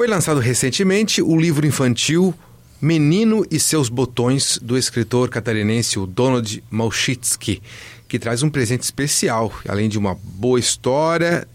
Foi 0.00 0.08
lançado 0.08 0.40
recentemente 0.40 1.20
o 1.20 1.38
livro 1.38 1.66
infantil 1.66 2.32
Menino 2.80 3.44
e 3.50 3.60
seus 3.60 3.90
Botões, 3.90 4.58
do 4.62 4.78
escritor 4.78 5.28
catarinense 5.28 5.98
Donald 6.06 6.64
Malchitsky, 6.70 7.60
que 8.08 8.18
traz 8.18 8.42
um 8.42 8.48
presente 8.48 8.82
especial. 8.82 9.52
Além 9.68 9.90
de 9.90 9.98
uma 9.98 10.14
boa 10.14 10.58
história, 10.58 11.46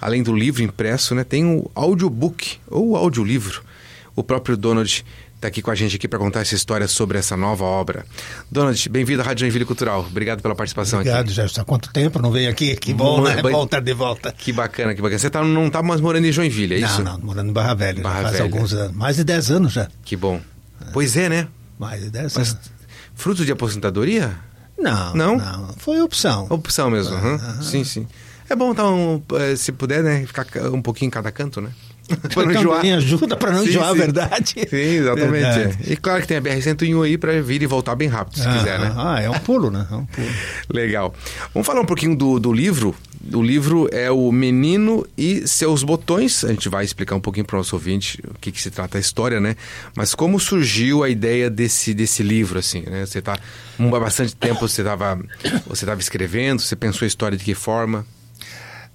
além 0.00 0.22
do 0.22 0.34
livro 0.34 0.62
impresso, 0.62 1.14
né, 1.14 1.24
tem 1.24 1.44
o 1.44 1.70
audiobook 1.74 2.56
ou 2.68 2.96
audiolivro. 2.96 3.62
O 4.16 4.22
próprio 4.22 4.56
Donald 4.56 5.04
está 5.40 5.48
aqui 5.48 5.62
com 5.62 5.70
a 5.70 5.74
gente 5.74 5.96
aqui 5.96 6.06
para 6.06 6.18
contar 6.18 6.40
essa 6.40 6.54
história 6.54 6.86
sobre 6.86 7.16
essa 7.18 7.34
nova 7.34 7.64
obra. 7.64 8.04
Donald, 8.50 8.88
bem-vindo 8.90 9.22
à 9.22 9.24
Rádio 9.24 9.40
Joinville 9.40 9.64
Cultural. 9.64 10.00
Obrigado 10.06 10.42
pela 10.42 10.54
participação 10.54 10.98
Obrigado, 11.00 11.20
aqui. 11.22 11.30
Obrigado. 11.32 11.58
Há 11.60 11.64
quanto 11.64 11.90
tempo 11.90 12.20
não 12.20 12.30
veio 12.30 12.50
aqui? 12.50 12.76
Que 12.76 12.92
bom, 12.92 13.22
né? 13.22 13.40
Volta 13.50 13.80
de 13.80 13.94
volta. 13.94 14.32
Que 14.36 14.52
bacana, 14.52 14.94
que 14.94 15.00
bacana. 15.00 15.18
Você 15.18 15.30
tá, 15.30 15.42
não 15.42 15.68
está 15.68 15.82
mais 15.82 15.98
morando 16.02 16.26
em 16.26 16.32
Joinville, 16.32 16.74
é 16.74 16.80
não, 16.80 16.88
isso? 16.88 17.02
Não, 17.02 17.12
não, 17.18 17.24
morando 17.24 17.48
em 17.48 17.52
Barra 17.54 17.72
Velha. 17.72 18.02
Barra 18.02 18.22
faz 18.22 18.32
Velha. 18.32 18.44
alguns 18.44 18.72
anos. 18.74 18.94
Mais 18.94 19.16
de 19.16 19.24
10 19.24 19.50
anos 19.50 19.72
já. 19.72 19.88
Que 20.04 20.14
bom. 20.14 20.38
Pois 20.92 21.16
é, 21.16 21.30
né? 21.30 21.48
Mais 21.78 22.02
de 22.02 22.10
10 22.10 22.36
Mas 22.36 22.50
anos. 22.50 22.70
fruto 23.14 23.42
de 23.42 23.50
aposentadoria? 23.52 24.36
Não, 24.78 25.14
Não? 25.14 25.36
não. 25.38 25.74
Foi 25.78 26.02
opção. 26.02 26.46
Opção 26.50 26.90
mesmo. 26.90 27.14
aham. 27.14 27.62
Sim, 27.62 27.82
sim. 27.82 28.06
É 28.48 28.54
bom, 28.54 28.74
eh, 29.38 29.56
se 29.56 29.72
puder, 29.72 30.02
né? 30.02 30.26
Ficar 30.26 30.44
ca- 30.44 30.68
um 30.70 30.82
pouquinho 30.82 31.06
em 31.08 31.10
cada 31.10 31.30
canto, 31.32 31.60
né? 31.62 31.70
Pra 32.34 32.44
não 32.44 32.52
enjoar. 32.52 32.84
Ajuda 32.84 33.36
para 33.36 33.52
não 33.52 33.62
Sim, 33.62 33.68
enjoar, 33.70 33.92
sim. 33.92 33.98
verdade. 33.98 34.54
Sim, 34.68 34.76
exatamente. 34.76 35.30
Verdade. 35.30 35.78
é. 35.88 35.92
E 35.92 35.96
claro 35.96 36.20
que 36.20 36.28
tem 36.28 36.36
a 36.36 36.42
BR-101 36.42 37.04
aí 37.04 37.18
pra 37.18 37.40
vir 37.40 37.62
e 37.62 37.66
voltar 37.66 37.94
bem 37.94 38.08
rápido, 38.08 38.38
se 38.38 38.46
ah, 38.46 38.58
quiser, 38.58 38.78
né? 38.78 38.92
Ah, 38.96 39.20
é 39.20 39.30
um 39.30 39.38
pulo, 39.38 39.70
né? 39.70 39.86
É 39.90 39.94
um 39.94 40.04
pulo. 40.04 40.28
Legal. 40.72 41.14
Vamos 41.54 41.66
falar 41.66 41.80
um 41.80 41.86
pouquinho 41.86 42.16
do, 42.16 42.38
do 42.38 42.52
livro. 42.52 42.94
O 43.32 43.42
livro 43.42 43.86
é 43.92 44.10
o 44.10 44.32
Menino 44.32 45.06
e 45.16 45.46
seus 45.46 45.82
Botões. 45.82 46.42
A 46.42 46.48
gente 46.48 46.68
vai 46.70 46.84
explicar 46.84 47.14
um 47.14 47.20
pouquinho 47.20 47.44
para 47.44 47.56
o 47.56 47.58
nosso 47.58 47.76
ouvinte 47.76 48.18
o 48.26 48.38
que, 48.40 48.50
que 48.50 48.60
se 48.60 48.70
trata 48.70 48.96
a 48.96 49.00
história, 49.00 49.38
né? 49.38 49.56
Mas 49.94 50.14
como 50.14 50.40
surgiu 50.40 51.04
a 51.04 51.08
ideia 51.08 51.50
desse, 51.50 51.92
desse 51.92 52.22
livro, 52.22 52.58
assim, 52.58 52.82
né? 52.88 53.04
Você 53.04 53.20
tá 53.20 53.38
há 53.78 54.00
bastante 54.00 54.34
tempo 54.34 54.66
você 54.66 54.80
estava 54.80 55.20
você 55.66 55.84
tava 55.84 56.00
escrevendo, 56.00 56.62
você 56.62 56.74
pensou 56.74 57.04
a 57.04 57.08
história 57.08 57.36
de 57.36 57.44
que 57.44 57.54
forma? 57.54 58.06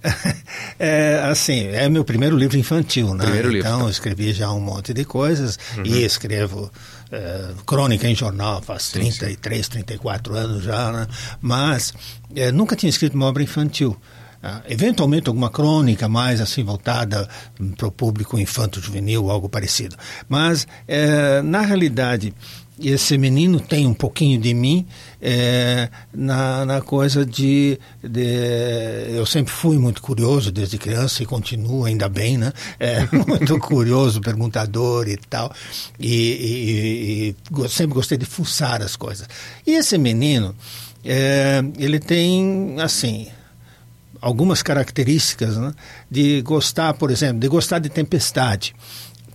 É, 0.78 1.22
assim, 1.30 1.67
é 1.67 1.88
meu 1.88 2.03
primeiro 2.03 2.38
livro 2.38 2.58
infantil, 2.58 3.14
né? 3.14 3.23
Primeiro 3.23 3.50
livro, 3.50 3.67
então, 3.67 3.80
tá. 3.80 3.86
eu 3.86 3.89
escrevi 3.89 4.34
já 4.34 4.52
um 4.52 4.59
monte 4.59 4.94
de 4.94 5.06
coisas 5.06 5.58
e 5.86 6.03
escrevo 6.03 6.70
é, 7.09 7.52
crônica 7.66 8.08
em 8.08 8.16
jornal 8.16 8.62
faz 8.62 8.92
33, 8.92 9.70
34 9.70 10.36
anos 10.36 10.64
já, 10.64 10.92
né? 10.92 11.08
Mas 11.39 11.94
é, 12.36 12.52
nunca 12.52 12.75
tinha 12.75 12.89
escrito 12.89 13.16
uma 13.16 13.25
obra 13.28 13.42
infantil. 13.42 13.95
Ah, 14.44 14.62
eventualmente 14.70 15.28
alguma 15.28 15.50
crônica 15.50 16.08
mais 16.08 16.40
assim 16.40 16.64
voltada 16.64 17.28
para 17.75 17.88
o 17.88 17.92
público 17.92 18.38
infanto-juvenil, 18.38 19.31
algo 19.31 19.50
parecido. 19.50 19.95
Mas, 20.30 20.67
é, 20.88 21.42
na 21.42 21.62
realidade, 21.62 22.31
esse 22.80 23.18
menino 23.18 23.59
tem 23.59 23.88
um 23.88 23.94
pouquinho 23.94 24.40
de 24.40 24.54
mim 24.54 24.86
é, 25.22 25.90
na, 26.14 26.66
na 26.66 26.81
coisa 26.81 27.26
de, 27.26 27.80
de- 28.04 29.16
Eu 29.16 29.26
sempre 29.26 29.54
fui 29.54 29.78
muito 29.78 30.02
curioso 30.02 30.52
desde 30.52 30.78
criança 30.78 31.23
e 31.23 31.26
continuo, 31.26 31.86
ainda 31.86 32.09
bem, 32.09 32.38
né? 32.38 32.52
É, 32.80 33.08
muito 33.28 33.58
curioso, 33.59 34.20
perguntador 34.22 35.08
e 35.08 35.18
tal. 35.18 35.53
E, 36.00 37.36
e- 37.59 37.62
e 37.64 37.70
sempre 37.70 37.94
gostei 37.94 38.18
de 38.18 38.26
fuçar 38.26 38.81
as 38.81 38.96
coisas. 38.96 39.28
E 39.66 39.72
esse 39.72 39.98
menino, 39.98 40.56
é, 41.03 41.62
ele 41.78 42.00
tem, 42.00 42.76
assim 42.81 43.28
algumas 44.22 44.64
características 44.64 45.56
né, 45.56 45.72
de 46.09 46.42
gostar, 46.42 46.94
por 46.96 47.12
exemplo, 47.12 47.40
de 47.40 47.48
gostar 47.48 47.78
de 47.78 47.90
tempestade. 47.90 48.73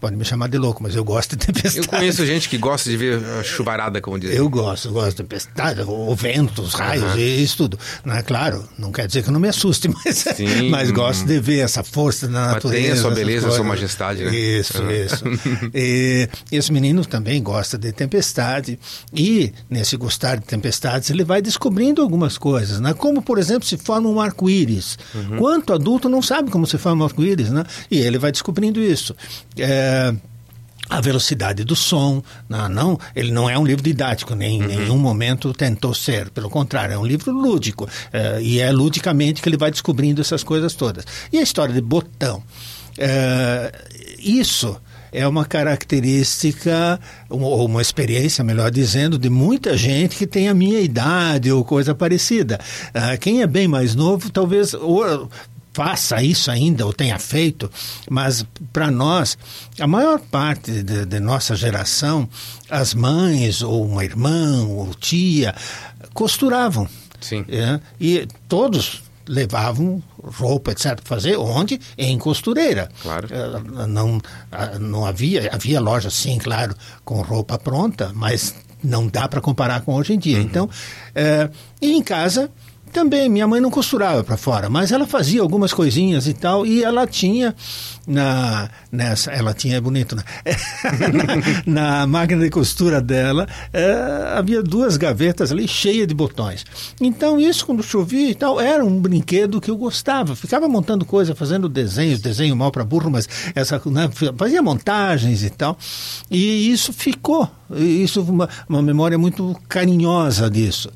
Pode 0.01 0.17
me 0.17 0.25
chamar 0.25 0.49
de 0.49 0.57
louco, 0.57 0.83
mas 0.83 0.95
eu 0.97 1.05
gosto 1.05 1.37
de 1.37 1.45
tempestade. 1.47 1.79
Eu 1.79 1.85
conheço 1.87 2.25
gente 2.25 2.49
que 2.49 2.57
gosta 2.57 2.89
de 2.89 2.97
ver 2.97 3.23
a 3.39 3.43
chuvarada, 3.43 4.01
como 4.01 4.19
dizem. 4.19 4.37
Eu 4.37 4.49
gosto, 4.49 4.89
eu 4.89 4.93
gosto 4.93 5.11
de 5.11 5.17
tempestade, 5.17 5.83
o 5.83 6.15
vento, 6.15 6.63
os 6.63 6.73
raios, 6.73 7.15
e 7.17 7.43
isso 7.43 7.59
tudo. 7.59 7.79
Não 8.05 8.15
é 8.15 8.23
claro, 8.23 8.67
não 8.79 8.91
quer 8.91 9.07
dizer 9.07 9.23
que 9.23 9.29
eu 9.29 9.33
não 9.33 9.41
me 9.41 9.49
assuste, 9.49 9.89
mas, 10.05 10.17
Sim. 10.35 10.71
mas 10.71 10.91
gosto 10.91 11.27
de 11.27 11.39
ver 11.39 11.59
essa 11.61 11.83
força 11.85 12.27
da 12.27 12.33
Mas 12.33 12.55
natureza. 12.55 12.83
tem 12.83 12.91
a 12.93 12.97
sua 12.97 13.11
beleza, 13.11 13.49
a 13.49 13.51
sua 13.51 13.65
majestade, 13.65 14.25
né? 14.25 14.35
Isso, 14.35 14.83
Uhum. 14.83 14.91
isso. 14.91 15.25
E 15.75 16.29
esse 16.51 16.73
menino 16.73 17.05
também 17.05 17.43
gosta 17.43 17.77
de 17.77 17.93
tempestade 17.93 18.79
e 19.13 19.53
nesse 19.69 19.97
gostar 19.97 20.37
de 20.37 20.47
tempestades 20.47 21.11
ele 21.11 21.25
vai 21.25 21.43
descobrindo 21.43 22.01
algumas 22.03 22.39
coisas, 22.39 22.81
né? 22.81 22.95
Como 22.95 23.21
por 23.23 23.39
exemplo 23.39 23.67
se 23.69 23.77
forma 23.77 24.09
um 24.09 24.21
arco-íris. 24.21 24.99
Uhum. 25.15 25.37
Quanto 25.39 25.73
adulto 25.73 26.09
não 26.09 26.23
sabe 26.23 26.51
como 26.51 26.67
se 26.67 26.79
forma 26.79 27.03
um 27.05 27.07
arco-íris, 27.07 27.51
né? 27.51 27.65
E 27.91 27.99
ele 27.99 28.19
vai 28.19 28.33
descobrindo 28.33 28.81
isso. 28.81 29.15
É, 29.59 29.90
a 30.91 31.01
velocidade 31.01 31.63
do 31.63 31.77
som, 31.77 32.21
não, 32.49 32.69
não, 32.69 33.01
ele 33.15 33.31
não 33.31 33.49
é 33.49 33.57
um 33.57 33.65
livro 33.65 33.83
didático, 33.83 34.35
nem 34.35 34.61
em 34.61 34.67
nenhum 34.67 34.99
momento 34.99 35.55
tentou 35.55 35.95
ser, 35.95 36.31
pelo 36.31 36.51
contrário, 36.51 36.95
é 36.95 36.99
um 36.99 37.07
livro 37.07 37.31
lúdico, 37.31 37.89
eh, 38.13 38.41
e 38.43 38.59
é 38.59 38.73
ludicamente 38.73 39.41
que 39.41 39.49
ele 39.49 39.57
vai 39.57 39.71
descobrindo 39.71 40.21
essas 40.21 40.43
coisas 40.43 40.75
todas. 40.75 41.05
E 41.33 41.39
a 41.39 41.43
história 41.43 41.73
de 41.73 41.81
botão, 41.81 42.43
eh, 42.99 43.73
isso 44.19 44.77
é 45.13 45.27
uma 45.27 45.45
característica, 45.45 46.99
ou 47.29 47.67
uma 47.67 47.83
experiência, 47.83 48.43
melhor 48.43 48.71
dizendo, 48.71 49.17
de 49.19 49.31
muita 49.31 49.77
gente 49.77 50.17
que 50.17 50.27
tem 50.27 50.49
a 50.49 50.55
minha 50.55 50.81
idade 50.81 51.51
ou 51.53 51.65
coisa 51.65 51.95
parecida. 51.95 52.59
Ah, 52.95 53.17
quem 53.17 53.43
é 53.43 53.47
bem 53.47 53.67
mais 53.67 53.95
novo, 53.95 54.31
talvez 54.31 54.73
faça 55.81 56.23
isso 56.23 56.51
ainda 56.51 56.85
ou 56.85 56.93
tenha 56.93 57.19
feito, 57.19 57.71
mas 58.11 58.45
para 58.71 58.91
nós, 58.91 59.39
a 59.81 59.87
maior 59.87 60.21
parte 60.21 60.83
de, 60.83 61.07
de 61.07 61.21
nossa 61.21 61.57
geração, 61.57 62.29
as 62.69 62.93
mães 62.93 63.63
ou 63.63 63.87
uma 63.87 64.05
irmã 64.05 64.63
ou 64.67 64.93
tia 64.93 65.55
costuravam. 66.13 66.87
Sim. 67.19 67.47
É, 67.49 67.81
e 67.99 68.29
todos 68.47 69.03
levavam 69.27 70.03
roupa, 70.23 70.73
etc., 70.73 70.97
para 70.97 71.17
fazer 71.17 71.39
onde? 71.39 71.81
Em 71.97 72.19
costureira. 72.19 72.91
Claro. 73.01 73.29
Eh, 73.31 73.87
Não, 73.87 74.21
não 74.79 75.07
havia, 75.07 75.49
havia 75.51 75.81
loja, 75.81 76.11
sim, 76.11 76.37
claro, 76.37 76.75
com 77.07 77.23
roupa 77.23 77.59
pronta, 77.59 78.13
mas 78.15 78.55
não 78.85 79.07
dá 79.07 79.27
para 79.27 79.41
comparar 79.41 79.81
com 79.81 79.95
hoje 79.95 80.13
em 80.13 80.19
dia. 80.19 80.41
Então, 80.41 80.69
eh, 81.15 81.49
e 81.81 81.93
em 81.93 82.03
casa 82.03 82.51
também, 82.91 83.29
minha 83.29 83.47
mãe 83.47 83.61
não 83.61 83.71
costurava 83.71 84.23
para 84.23 84.37
fora, 84.37 84.69
mas 84.69 84.93
ela 84.93 85.07
fazia 85.07 85.41
algumas 85.41 85.73
coisinhas 85.73 86.27
e 86.27 86.35
tal, 86.35 86.67
e 86.67 86.83
ela 86.83 87.07
tinha 87.07 87.55
na 88.07 88.69
nessa, 88.91 89.31
ela 89.31 89.55
tinha 89.55 89.77
é 89.77 89.81
bonito, 89.81 90.17
né? 90.17 90.23
na, 91.65 92.01
na 92.01 92.07
máquina 92.07 92.43
de 92.43 92.51
costura 92.51 93.01
dela 93.01 93.47
eh, 93.73 94.35
havia 94.37 94.63
duas 94.63 94.97
gavetas 94.97 95.53
ali 95.53 95.69
cheias 95.69 96.07
de 96.09 96.15
botões. 96.15 96.65
Então 97.01 97.39
isso 97.39 97.65
quando 97.65 97.83
chovia 97.83 98.31
e 98.31 98.35
tal 98.35 98.61
era 98.61 98.85
um 98.85 99.01
brinquedo 99.01 99.61
que 99.61 99.71
eu 99.71 99.77
gostava. 99.77 100.35
Ficava 100.35 100.69
montando 100.69 101.05
coisa, 101.05 101.35
fazendo 101.35 101.69
desenhos, 101.69 102.21
desenho 102.21 102.57
mal 102.57 102.73
para 102.73 102.85
burro, 102.85 103.11
mas 103.11 103.29
essa 103.55 103.81
né, 103.87 104.11
fazia 104.37 104.61
montagens 104.61 105.45
e 105.45 105.51
tal. 105.51 105.79
E 106.31 106.71
isso 106.73 106.93
ficou, 106.93 107.49
isso 107.75 108.23
uma, 108.23 108.49
uma 108.69 108.83
memória 108.83 109.17
muito 109.17 109.57
carinhosa 109.69 110.51
disso. 110.51 110.91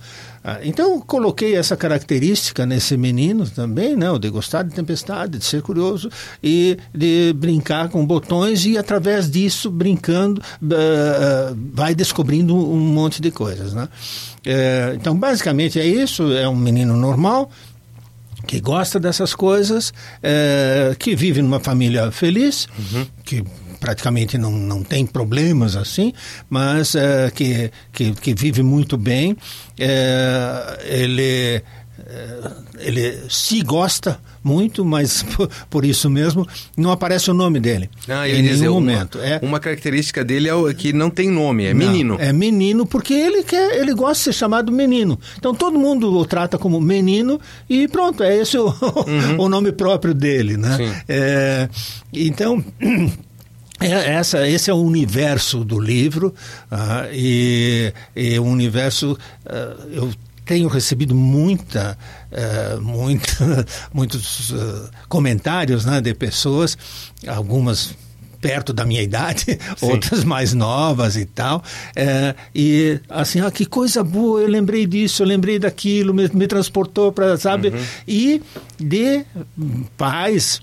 Ah, 0.47 0.59
Então, 0.63 1.01
coloquei 1.01 1.57
essa 1.57 1.75
característica 1.75 2.67
nesse 2.67 2.99
menino 2.99 3.49
também, 3.49 3.97
né? 3.97 4.11
O 4.11 4.19
de 4.19 4.29
gostar 4.29 4.63
de 4.63 4.75
tempestade, 4.75 5.39
de 5.39 5.45
ser 5.45 5.63
curioso 5.63 6.11
e 6.43 6.77
de 6.95 7.33
brincar 7.35 7.89
com 7.89 8.05
botões 8.05 8.67
e, 8.67 8.77
através 8.77 9.31
disso, 9.31 9.71
brincando, 9.71 10.43
eh, 10.71 11.55
vai 11.73 11.95
descobrindo 11.95 12.55
um 12.55 12.79
monte 12.79 13.23
de 13.23 13.31
coisas, 13.31 13.73
né? 13.73 13.89
Eh, 14.45 14.93
Então, 14.97 15.17
basicamente 15.17 15.81
é 15.81 15.87
isso. 15.87 16.31
É 16.35 16.47
um 16.47 16.57
menino 16.57 16.95
normal, 16.95 17.51
que 18.47 18.61
gosta 18.61 19.01
dessas 19.01 19.35
coisas, 19.35 19.95
eh, 20.23 20.95
que 20.99 21.17
vive 21.17 21.41
numa 21.41 21.59
família 21.61 22.11
feliz, 22.13 22.69
que 23.25 23.43
praticamente 23.85 24.39
não, 24.39 24.51
não 24.51 24.83
tem 24.83 25.05
problemas 25.05 25.77
assim, 25.77 26.15
mas 26.49 26.95
eh, 26.95 27.31
que, 27.35 27.71
que, 27.93 28.13
que 28.13 28.35
vive 28.35 28.63
muito 28.63 28.97
bem. 28.97 29.37
Eh, 29.79 30.79
ele, 30.87 31.63
eh, 31.99 32.51
ele 32.79 33.19
se 33.29 33.61
gosta 33.61 34.19
muito, 34.43 34.87
mas 34.87 35.23
por, 35.37 35.51
por 35.69 35.85
isso 35.85 36.09
mesmo 36.09 36.49
não 36.75 36.91
aparece 36.91 37.31
o 37.31 37.35
nome 37.35 37.61
dele 37.61 37.91
Ah, 38.09 38.27
em 38.27 38.33
ia 38.33 38.39
nenhum 38.39 38.55
dizer, 38.55 38.69
uma, 38.69 38.81
momento. 38.81 39.19
É, 39.21 39.39
uma 39.43 39.61
característica 39.61 40.25
dele 40.25 40.49
é 40.49 40.75
que 40.75 40.95
não 40.95 41.11
tem 41.11 41.31
nome, 41.31 41.67
é 41.67 41.75
não, 41.75 41.87
menino. 41.87 42.17
É 42.19 42.33
menino 42.33 42.87
porque 42.87 43.13
ele 43.13 43.43
quer, 43.43 43.79
ele 43.79 43.93
gosta 43.93 44.15
de 44.15 44.19
ser 44.21 44.33
chamado 44.33 44.73
menino. 44.73 45.21
Então 45.37 45.55
todo 45.55 45.79
mundo 45.79 46.11
o 46.11 46.25
trata 46.25 46.57
como 46.57 46.81
menino 46.81 47.39
e 47.69 47.87
pronto, 47.87 48.23
é 48.23 48.35
esse 48.35 48.57
o, 48.57 48.75
o 49.37 49.47
nome 49.47 49.73
próprio 49.73 50.15
dele, 50.15 50.57
né? 50.57 51.05
É, 51.07 51.69
então 52.15 52.65
é, 53.81 54.13
essa, 54.13 54.49
esse 54.49 54.71
é 54.71 54.75
o 54.75 54.79
universo 54.79 55.65
do 55.65 55.81
livro 55.81 56.35
ah, 56.71 57.09
e, 57.13 57.93
e 58.15 58.39
o 58.39 58.45
universo 58.45 59.19
ah, 59.47 59.77
eu 59.91 60.13
tenho 60.45 60.69
recebido 60.69 61.15
muita, 61.15 61.97
eh, 62.31 62.77
muita 62.79 63.67
muitos 63.95 64.53
comentários 65.09 65.87
né, 65.87 66.03
de 66.03 66.13
pessoas, 66.13 66.77
algumas 67.27 67.95
perto 68.45 68.75
da 68.75 68.85
minha 68.85 69.01
idade, 69.01 69.59
outras 69.81 70.23
mais 70.23 70.53
novas 70.53 71.17
e 71.17 71.25
tal. 71.25 71.65
É, 71.97 72.35
e 72.55 73.01
assim, 73.09 73.41
ah, 73.41 73.51
que 73.51 73.65
coisa 73.65 74.05
boa, 74.05 74.43
eu 74.43 74.49
lembrei 74.49 74.87
disso, 74.87 75.23
eu 75.23 75.27
lembrei 75.27 75.59
daquilo, 75.59 76.13
me, 76.13 76.29
me 76.29 76.47
transportou 76.47 77.11
para, 77.11 77.39
sabe? 77.39 77.69
Uhum. 77.69 77.85
E 78.07 78.43
de 78.79 79.25
pais 79.97 80.61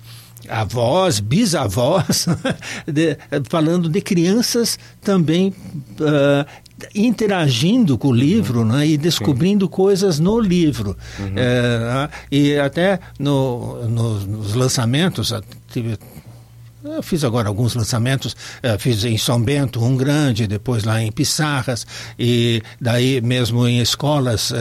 avós, 0.49 1.19
bisavós, 1.19 2.27
de, 2.87 3.17
falando 3.49 3.89
de 3.89 4.01
crianças 4.01 4.77
também 5.01 5.53
uh, 5.99 6.45
interagindo 6.95 7.97
com 7.97 8.09
o 8.09 8.13
livro 8.13 8.65
né, 8.65 8.87
e 8.87 8.97
descobrindo 8.97 9.65
Sim. 9.65 9.71
coisas 9.71 10.19
no 10.19 10.39
livro. 10.39 10.97
Uhum. 11.19 11.33
É, 11.35 12.09
e 12.31 12.57
até 12.57 12.99
no, 13.19 13.87
no, 13.87 14.19
nos 14.19 14.53
lançamentos, 14.53 15.33
tive, 15.71 15.97
eu 16.83 17.03
fiz 17.03 17.23
agora 17.23 17.47
alguns 17.47 17.75
lançamentos, 17.75 18.33
uh, 18.33 18.79
fiz 18.79 19.03
em 19.05 19.17
São 19.17 19.41
Bento 19.41 19.83
um 19.83 19.95
grande, 19.95 20.47
depois 20.47 20.83
lá 20.83 21.01
em 21.01 21.11
Pissarras, 21.11 21.85
e 22.17 22.61
daí 22.79 23.21
mesmo 23.21 23.67
em 23.67 23.79
escolas, 23.79 24.51
uh, 24.51 24.55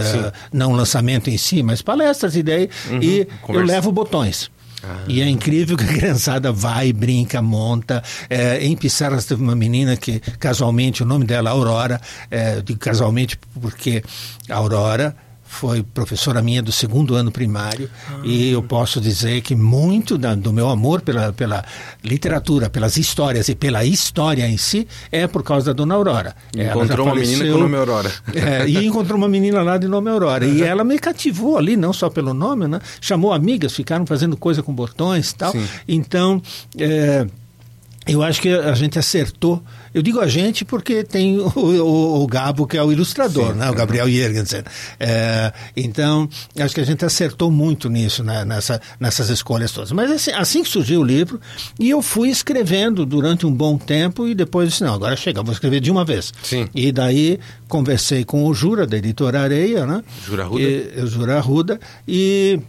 não 0.52 0.72
lançamento 0.72 1.30
em 1.30 1.38
si, 1.38 1.62
mas 1.62 1.80
palestras 1.80 2.36
e 2.36 2.42
daí, 2.42 2.68
uhum. 2.90 3.02
e 3.02 3.24
Conversa. 3.24 3.52
eu 3.52 3.62
levo 3.62 3.92
botões. 3.92 4.50
Ah. 4.82 5.04
E 5.08 5.20
é 5.20 5.28
incrível 5.28 5.76
que 5.76 5.84
a 5.84 5.88
criançada 5.88 6.52
vai, 6.52 6.92
brinca, 6.92 7.42
monta. 7.42 8.02
É, 8.28 8.64
em 8.64 8.76
Pissarras 8.76 9.24
teve 9.24 9.42
uma 9.42 9.54
menina 9.54 9.96
que, 9.96 10.20
casualmente, 10.38 11.02
o 11.02 11.06
nome 11.06 11.24
dela 11.24 11.50
é 11.50 11.52
Aurora, 11.52 12.00
é, 12.30 12.60
digo 12.60 12.78
casualmente 12.78 13.38
porque 13.60 14.02
Aurora 14.48 15.14
foi 15.50 15.82
professora 15.82 16.40
minha 16.40 16.62
do 16.62 16.70
segundo 16.70 17.16
ano 17.16 17.32
primário 17.32 17.90
ah. 18.08 18.20
e 18.22 18.52
eu 18.52 18.62
posso 18.62 19.00
dizer 19.00 19.40
que 19.40 19.56
muito 19.56 20.16
da, 20.16 20.32
do 20.34 20.52
meu 20.52 20.68
amor 20.68 21.00
pela, 21.02 21.32
pela 21.32 21.64
literatura, 22.04 22.70
pelas 22.70 22.96
histórias 22.96 23.48
e 23.48 23.56
pela 23.56 23.84
história 23.84 24.48
em 24.48 24.56
si 24.56 24.86
é 25.10 25.26
por 25.26 25.42
causa 25.42 25.66
da 25.66 25.72
dona 25.72 25.96
Aurora. 25.96 26.36
Encontrou 26.56 27.08
uma 27.08 27.16
menina 27.16 27.44
com 27.44 27.58
o 27.58 27.60
nome 27.62 27.76
Aurora. 27.76 28.12
É, 28.32 28.68
e 28.68 28.86
encontrou 28.86 29.18
uma 29.18 29.28
menina 29.28 29.60
lá 29.60 29.76
de 29.76 29.88
nome 29.88 30.08
Aurora. 30.08 30.46
Uhum. 30.46 30.54
E 30.54 30.62
ela 30.62 30.84
me 30.84 30.98
cativou 30.98 31.58
ali, 31.58 31.76
não 31.76 31.92
só 31.92 32.08
pelo 32.08 32.32
nome, 32.32 32.68
né? 32.68 32.80
chamou 33.00 33.32
amigas, 33.32 33.74
ficaram 33.74 34.06
fazendo 34.06 34.36
coisa 34.36 34.62
com 34.62 34.72
botões 34.72 35.30
e 35.30 35.34
tal. 35.34 35.50
Sim. 35.50 35.66
Então, 35.88 36.40
é, 36.78 37.26
eu 38.12 38.22
acho 38.22 38.40
que 38.40 38.48
a 38.48 38.74
gente 38.74 38.98
acertou. 38.98 39.62
Eu 39.92 40.02
digo 40.02 40.20
a 40.20 40.28
gente 40.28 40.64
porque 40.64 41.02
tem 41.02 41.38
o, 41.40 41.48
o, 41.54 42.22
o 42.22 42.26
Gabo, 42.26 42.66
que 42.66 42.76
é 42.76 42.82
o 42.82 42.92
ilustrador, 42.92 43.52
Sim, 43.52 43.58
né? 43.58 43.70
o 43.70 43.74
Gabriel 43.74 44.08
Jergensen. 44.08 44.62
É, 44.98 45.52
então, 45.76 46.28
acho 46.58 46.74
que 46.74 46.80
a 46.80 46.84
gente 46.84 47.04
acertou 47.04 47.50
muito 47.50 47.88
nisso, 47.88 48.22
né? 48.22 48.44
Nessa, 48.44 48.80
nessas 48.98 49.28
escolhas 49.30 49.72
todas. 49.72 49.92
Mas 49.92 50.10
assim, 50.10 50.30
assim, 50.32 50.62
que 50.62 50.68
surgiu 50.68 51.00
o 51.00 51.04
livro, 51.04 51.40
e 51.78 51.90
eu 51.90 52.02
fui 52.02 52.28
escrevendo 52.28 53.04
durante 53.04 53.46
um 53.46 53.52
bom 53.52 53.76
tempo, 53.76 54.26
e 54.26 54.34
depois 54.34 54.68
disse: 54.68 54.82
não, 54.84 54.94
agora 54.94 55.16
chega, 55.16 55.42
vou 55.42 55.52
escrever 55.52 55.80
de 55.80 55.90
uma 55.90 56.04
vez. 56.04 56.32
Sim. 56.42 56.68
E 56.74 56.92
daí 56.92 57.38
conversei 57.68 58.24
com 58.24 58.44
o 58.44 58.54
Jura, 58.54 58.86
da 58.86 58.96
editora 58.96 59.40
Areia, 59.40 59.86
né? 59.86 60.02
Jura 60.26 60.44
Ruda. 60.44 60.62
E, 60.62 61.06
Jura 61.06 61.40
Ruda, 61.40 61.80
e 62.06 62.60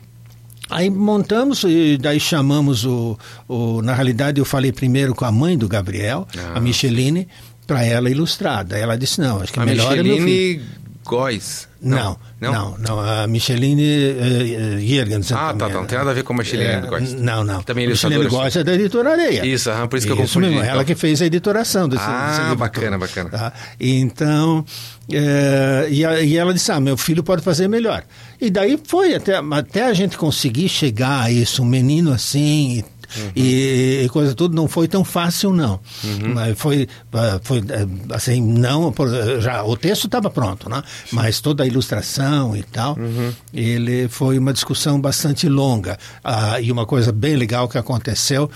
Aí 0.72 0.90
montamos 0.90 1.64
e 1.64 1.98
daí 1.98 2.20
chamamos 2.20 2.86
o, 2.86 3.18
o, 3.48 3.82
Na 3.82 3.94
realidade, 3.94 4.40
eu 4.40 4.46
falei 4.46 4.72
primeiro 4.72 5.14
com 5.14 5.26
a 5.26 5.32
mãe 5.32 5.58
do 5.58 5.68
Gabriel, 5.68 6.28
ah. 6.38 6.58
a 6.58 6.60
Micheline, 6.60 7.28
para 7.68 7.84
ela 7.84 8.10
ilustrada. 8.10 8.78
Ela 8.78 8.98
disse: 8.98 9.20
não, 9.20 9.42
acho 9.42 9.52
que 9.52 9.60
a 9.60 9.66
melhor 9.66 9.92
Micheline... 9.92 10.10
é 10.10 10.20
meu 10.20 10.28
filho. 10.28 10.66
Góes. 11.04 11.71
Não, 11.82 12.16
não, 12.40 12.52
não, 12.52 12.78
não, 12.78 13.00
a 13.00 13.26
Micheline 13.26 13.82
uh, 13.82 14.80
Jergens. 14.80 15.32
Ah, 15.32 15.52
tá, 15.52 15.68
tá, 15.68 15.70
não 15.70 15.86
tem 15.86 15.98
nada 15.98 16.12
a 16.12 16.14
ver 16.14 16.24
com 16.24 16.34
a 16.34 16.38
Micheline 16.38 16.70
é. 16.70 16.82
Não, 17.18 17.44
não. 17.44 17.64
Também 17.64 17.88
Micheline 17.88 18.28
Góes 18.28 18.56
é 18.56 18.64
da 18.64 18.76
editora 18.76 19.14
Areia. 19.14 19.44
Isso, 19.44 19.70
aham, 19.72 19.88
por 19.88 19.98
isso 19.98 20.06
que 20.06 20.14
eu 20.14 20.18
confundi. 20.18 20.48
Mesmo, 20.48 20.62
então. 20.62 20.72
Ela 20.72 20.86
que 20.86 20.94
fez 20.94 21.24
a 21.24 21.26
editoração 21.26 21.90
desse, 21.90 22.04
ah, 22.06 22.28
desse 22.28 22.42
livro. 22.42 22.56
bacana, 22.58 22.98
bacana. 23.00 23.30
Tá? 23.30 23.54
Então, 23.80 24.64
é, 25.12 25.88
e, 25.90 26.06
a, 26.06 26.22
e, 26.22 26.38
ela 26.38 26.54
disse, 26.54 26.72
ah, 26.72 26.80
meu 26.80 26.96
filho 26.96 27.24
pode 27.24 27.42
fazer 27.42 27.68
melhor. 27.68 28.04
E 28.40 28.52
daí 28.52 28.80
foi, 28.88 29.16
até, 29.16 29.36
até 29.38 29.88
a 29.88 29.94
gente 29.94 30.18
conseguir 30.18 30.70
chegar 30.70 31.24
a 31.24 31.32
isso, 31.32 31.64
um 31.64 31.66
menino 31.66 32.14
assim 32.14 32.84
uhum. 33.18 33.32
e, 33.36 34.02
e, 34.04 34.10
coisa 34.10 34.34
tudo 34.34 34.56
não 34.56 34.68
foi 34.68 34.88
tão 34.88 35.04
fácil 35.04 35.54
não 35.54 35.80
uhum. 36.04 36.34
mas 36.34 36.58
foi 36.58 36.88
ah, 37.14 37.40
foi 37.44 37.60
eh, 37.60 37.88
assim 38.14 38.42
não 38.42 38.94
já 39.40 39.64
o 39.64 39.76
texto 39.76 40.06
estava 40.06 40.30
pronto 40.30 40.70
né 40.70 40.82
Sim. 41.06 41.16
mas 41.16 41.40
toda 41.40 41.64
a 41.64 41.68
ilustração 41.68 42.56
e 42.56 42.64
tal 42.64 42.98
uhum. 42.98 43.34
ele 43.54 44.08
foi 44.08 44.38
uma 44.38 44.54
discussão 44.54 45.00
bastante 45.00 45.48
longa 45.48 45.98
ah, 46.24 46.60
e 46.60 46.72
uma 46.72 46.86
coisa 46.86 47.12
bem 47.12 47.36
legal 47.36 47.68
que 47.68 47.78
aconteceu 47.78 48.50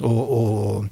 o, 0.00 0.08
o 0.08 0.86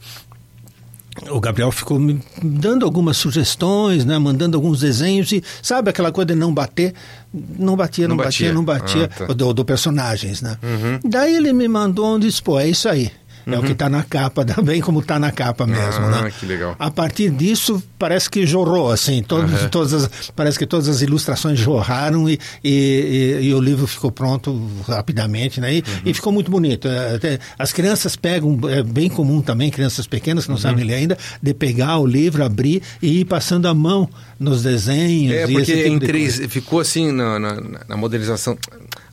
o 1.30 1.40
Gabriel 1.40 1.70
ficou 1.70 1.98
me 1.98 2.20
dando 2.42 2.84
algumas 2.84 3.16
sugestões, 3.16 4.04
né, 4.04 4.18
mandando 4.18 4.56
alguns 4.56 4.80
desenhos 4.80 5.30
e 5.32 5.42
sabe 5.62 5.90
aquela 5.90 6.10
coisa 6.10 6.26
de 6.26 6.34
não 6.34 6.52
bater, 6.52 6.92
não 7.32 7.76
batia, 7.76 8.08
não, 8.08 8.16
não 8.16 8.24
batia, 8.24 8.48
batia, 8.48 8.54
não 8.54 8.64
batia, 8.64 9.10
ah, 9.12 9.26
tá. 9.26 9.32
do, 9.32 9.54
do, 9.54 9.64
personagens, 9.64 10.42
né? 10.42 10.58
Uhum. 10.62 11.00
Daí 11.08 11.36
ele 11.36 11.52
me 11.52 11.68
mandou 11.68 12.16
um 12.16 12.18
disse, 12.18 12.42
pô, 12.42 12.58
é 12.58 12.68
isso 12.68 12.88
aí. 12.88 13.10
É 13.46 13.58
o 13.58 13.62
que 13.62 13.72
está 13.72 13.86
uhum. 13.86 13.92
na 13.92 14.02
capa 14.02 14.44
também, 14.46 14.80
como 14.80 15.00
está 15.00 15.18
na 15.18 15.30
capa 15.30 15.66
mesmo, 15.66 16.04
ah, 16.04 16.22
né? 16.22 16.32
que 16.38 16.46
legal. 16.46 16.74
A 16.78 16.90
partir 16.90 17.30
disso, 17.30 17.82
parece 17.98 18.28
que 18.30 18.46
jorrou, 18.46 18.90
assim, 18.90 19.22
todos, 19.22 19.62
uhum. 19.62 19.68
todas 19.68 19.92
as, 19.94 20.30
parece 20.34 20.58
que 20.58 20.66
todas 20.66 20.88
as 20.88 21.02
ilustrações 21.02 21.58
jorraram 21.58 22.28
e, 22.28 22.38
e, 22.62 23.38
e, 23.40 23.46
e 23.46 23.54
o 23.54 23.60
livro 23.60 23.86
ficou 23.86 24.10
pronto 24.10 24.68
rapidamente, 24.86 25.60
né? 25.60 25.74
E, 25.74 25.76
uhum. 25.78 25.82
e 26.06 26.14
ficou 26.14 26.32
muito 26.32 26.50
bonito. 26.50 26.88
É, 26.88 27.38
as 27.58 27.72
crianças 27.72 28.16
pegam, 28.16 28.58
é 28.68 28.82
bem 28.82 29.08
comum 29.08 29.40
também, 29.40 29.70
crianças 29.70 30.06
pequenas 30.06 30.44
que 30.44 30.50
não 30.50 30.56
uhum. 30.56 30.62
sabem 30.62 30.84
ler 30.84 30.94
ainda, 30.94 31.18
de 31.42 31.54
pegar 31.54 31.98
o 31.98 32.06
livro, 32.06 32.44
abrir 32.44 32.82
e 33.02 33.20
ir 33.20 33.24
passando 33.24 33.66
a 33.66 33.74
mão 33.74 34.08
nos 34.38 34.62
desenhos. 34.62 35.34
É, 35.34 35.46
porque 35.46 35.76
tipo 35.76 35.88
em 35.88 35.98
três, 35.98 36.40
ficou 36.48 36.80
assim 36.80 37.12
na, 37.12 37.38
na, 37.38 37.60
na 37.88 37.96
modernização, 37.96 38.56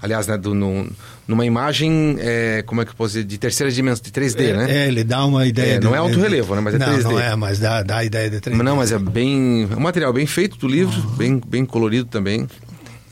aliás, 0.02 0.28
né, 0.28 0.38
do, 0.38 0.54
no, 0.54 0.90
numa 1.28 1.46
imagem, 1.46 2.18
é, 2.20 2.64
como 2.66 2.82
é 2.82 2.86
que 2.86 2.92
eu 2.92 2.96
posso 2.96 3.14
dizer, 3.14 3.26
de 3.26 3.38
terceira 3.38 3.72
dimensão, 3.72 4.04
de 4.04 4.12
3D, 4.12 4.42
é, 4.42 4.54
né? 4.54 4.72
É, 4.72 4.88
ele 4.88 5.04
dá 5.04 5.26
uma 5.26 5.46
ideia. 5.46 5.76
É, 5.76 5.80
não 5.80 5.94
é 5.94 5.98
alto 5.98 6.20
relevo, 6.20 6.56
né? 6.56 6.62
Mas 6.62 6.74
é 6.74 6.78
não, 6.78 6.88
3D. 6.88 7.04
Não, 7.04 7.20
é, 7.20 7.36
mas 7.36 7.60
dá, 7.60 7.84
dá 7.84 7.98
a 7.98 8.04
ideia 8.04 8.30
de 8.30 8.38
3D. 8.38 8.62
Não, 8.62 8.76
mas 8.78 8.92
é 8.92 9.00
bem. 9.00 9.68
É 9.72 9.76
um 9.76 9.82
material 9.82 10.12
bem 10.12 10.26
feito 10.26 10.58
do 10.58 10.68
livro, 10.68 11.00
uhum. 11.00 11.16
bem, 11.16 11.42
bem 11.46 11.66
colorido 11.66 12.06
também. 12.06 12.48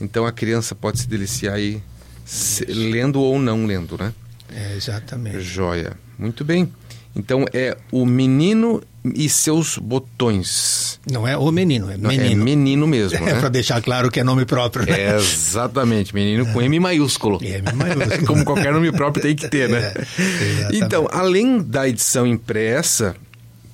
Então 0.00 0.26
a 0.26 0.32
criança 0.32 0.74
pode 0.74 0.98
se 0.98 1.08
deliciar 1.08 1.54
aí, 1.54 1.82
se, 2.24 2.64
lendo 2.64 3.20
ou 3.20 3.38
não 3.38 3.66
lendo, 3.66 3.96
né? 3.98 4.12
É, 4.54 4.76
exatamente. 4.76 5.40
Joia. 5.40 5.92
Muito 6.18 6.44
bem. 6.44 6.72
Então 7.14 7.44
é 7.52 7.76
o 7.90 8.06
menino 8.06 8.82
e 9.14 9.28
seus 9.28 9.78
botões. 9.78 11.00
Não 11.10 11.26
é 11.26 11.36
o 11.36 11.50
menino, 11.50 11.90
é 11.90 11.96
menino. 11.96 12.24
é 12.24 12.34
menino 12.34 12.86
mesmo. 12.86 13.18
É 13.30 13.34
né? 13.34 13.40
para 13.40 13.48
deixar 13.48 13.80
claro 13.82 14.10
que 14.10 14.20
é 14.20 14.24
nome 14.24 14.44
próprio. 14.44 14.86
Né? 14.86 15.00
É, 15.00 15.16
exatamente, 15.16 16.14
menino 16.14 16.46
com 16.52 16.62
M 16.62 16.80
maiúsculo. 16.80 17.38
M 17.44 17.72
maiúsculo. 17.74 18.24
Como 18.26 18.44
qualquer 18.44 18.72
nome 18.72 18.92
próprio 18.92 19.22
tem 19.22 19.34
que 19.34 19.48
ter, 19.48 19.68
né? 19.68 19.92
É, 20.18 20.68
então, 20.72 21.08
além 21.10 21.60
da 21.60 21.88
edição 21.88 22.26
impressa, 22.26 23.14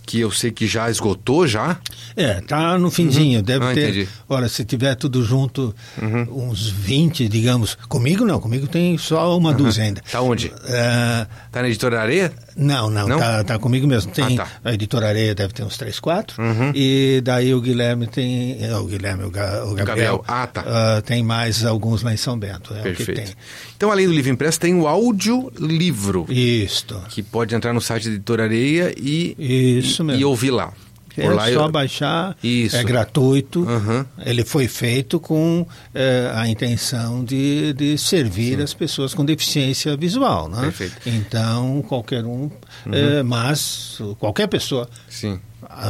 que 0.06 0.20
eu 0.20 0.30
sei 0.30 0.52
que 0.52 0.66
já 0.66 0.88
esgotou 0.88 1.46
já? 1.46 1.78
É, 2.16 2.40
tá 2.40 2.78
no 2.78 2.90
finzinho, 2.90 3.40
uhum. 3.40 3.44
deve 3.44 3.64
ah, 3.64 3.74
ter. 3.74 3.88
Entendi. 3.90 4.08
Olha, 4.28 4.48
se 4.48 4.64
tiver 4.64 4.94
tudo 4.94 5.22
junto, 5.24 5.74
uhum. 6.00 6.48
uns 6.48 6.68
20, 6.68 7.28
digamos. 7.28 7.76
Comigo 7.88 8.24
não, 8.24 8.40
comigo 8.40 8.68
tem 8.68 8.96
só 8.96 9.36
uma 9.36 9.50
uhum. 9.50 9.56
dúzia 9.56 9.84
ainda. 9.84 10.02
Tá 10.10 10.20
onde? 10.20 10.46
Uh, 10.46 11.26
tá 11.50 11.60
na 11.60 11.68
editora 11.68 12.00
Areia? 12.00 12.32
Não, 12.56 12.88
não, 12.88 13.06
não? 13.06 13.18
Tá, 13.18 13.44
tá 13.44 13.58
comigo 13.58 13.86
mesmo. 13.86 14.10
Tem, 14.12 14.38
ah, 14.38 14.44
tá. 14.44 14.48
A 14.64 14.72
editora 14.72 15.08
Areia 15.08 15.34
deve 15.34 15.52
ter 15.52 15.62
uns 15.62 15.76
3, 15.76 16.00
4. 16.00 16.42
Uhum. 16.42 16.72
E 16.74 17.20
daí 17.22 17.54
o 17.54 17.60
Guilherme 17.60 18.06
tem. 18.06 18.56
É, 18.64 18.74
o 18.76 18.84
Guilherme, 18.86 19.24
o, 19.24 19.30
Ga, 19.30 19.64
o 19.64 19.74
Gabriel. 19.74 19.84
Gabriel. 19.84 20.24
Ah, 20.26 20.46
tá. 20.46 20.62
Uh, 20.62 21.02
tem 21.02 21.22
mais 21.22 21.64
alguns 21.64 22.02
lá 22.02 22.14
em 22.14 22.16
São 22.16 22.38
Bento. 22.38 22.74
É 22.74 22.80
Perfeito. 22.82 23.36
Então, 23.76 23.92
além 23.92 24.06
do 24.06 24.12
livro 24.12 24.32
impresso, 24.32 24.58
tem 24.58 24.74
o 24.74 24.88
audiolivro. 24.88 26.24
Isto. 26.30 27.00
Que 27.10 27.22
pode 27.22 27.54
entrar 27.54 27.74
no 27.74 27.80
site 27.80 28.08
da 28.08 28.14
editora 28.14 28.44
Areia 28.44 28.94
e, 28.96 29.36
Isso 29.78 30.02
e, 30.02 30.06
mesmo. 30.06 30.20
e 30.22 30.24
ouvir 30.24 30.50
lá. 30.50 30.72
Por 31.16 31.32
é 31.32 31.52
só 31.52 31.64
eu... 31.64 31.68
baixar, 31.70 32.36
Isso. 32.42 32.76
é 32.76 32.84
gratuito. 32.84 33.60
Uhum. 33.60 34.04
Ele 34.24 34.44
foi 34.44 34.68
feito 34.68 35.18
com 35.18 35.66
é, 35.94 36.30
a 36.34 36.46
intenção 36.46 37.24
de, 37.24 37.72
de 37.72 37.96
servir 37.96 38.58
Sim. 38.58 38.62
as 38.62 38.74
pessoas 38.74 39.14
com 39.14 39.24
deficiência 39.24 39.96
visual, 39.96 40.48
né? 40.48 40.60
Perfeito. 40.60 40.96
Então, 41.06 41.82
qualquer 41.88 42.24
um, 42.24 42.50
uhum. 42.86 42.92
é, 42.92 43.22
mas 43.22 43.98
qualquer 44.18 44.46
pessoa 44.46 44.88
Sim 45.08 45.40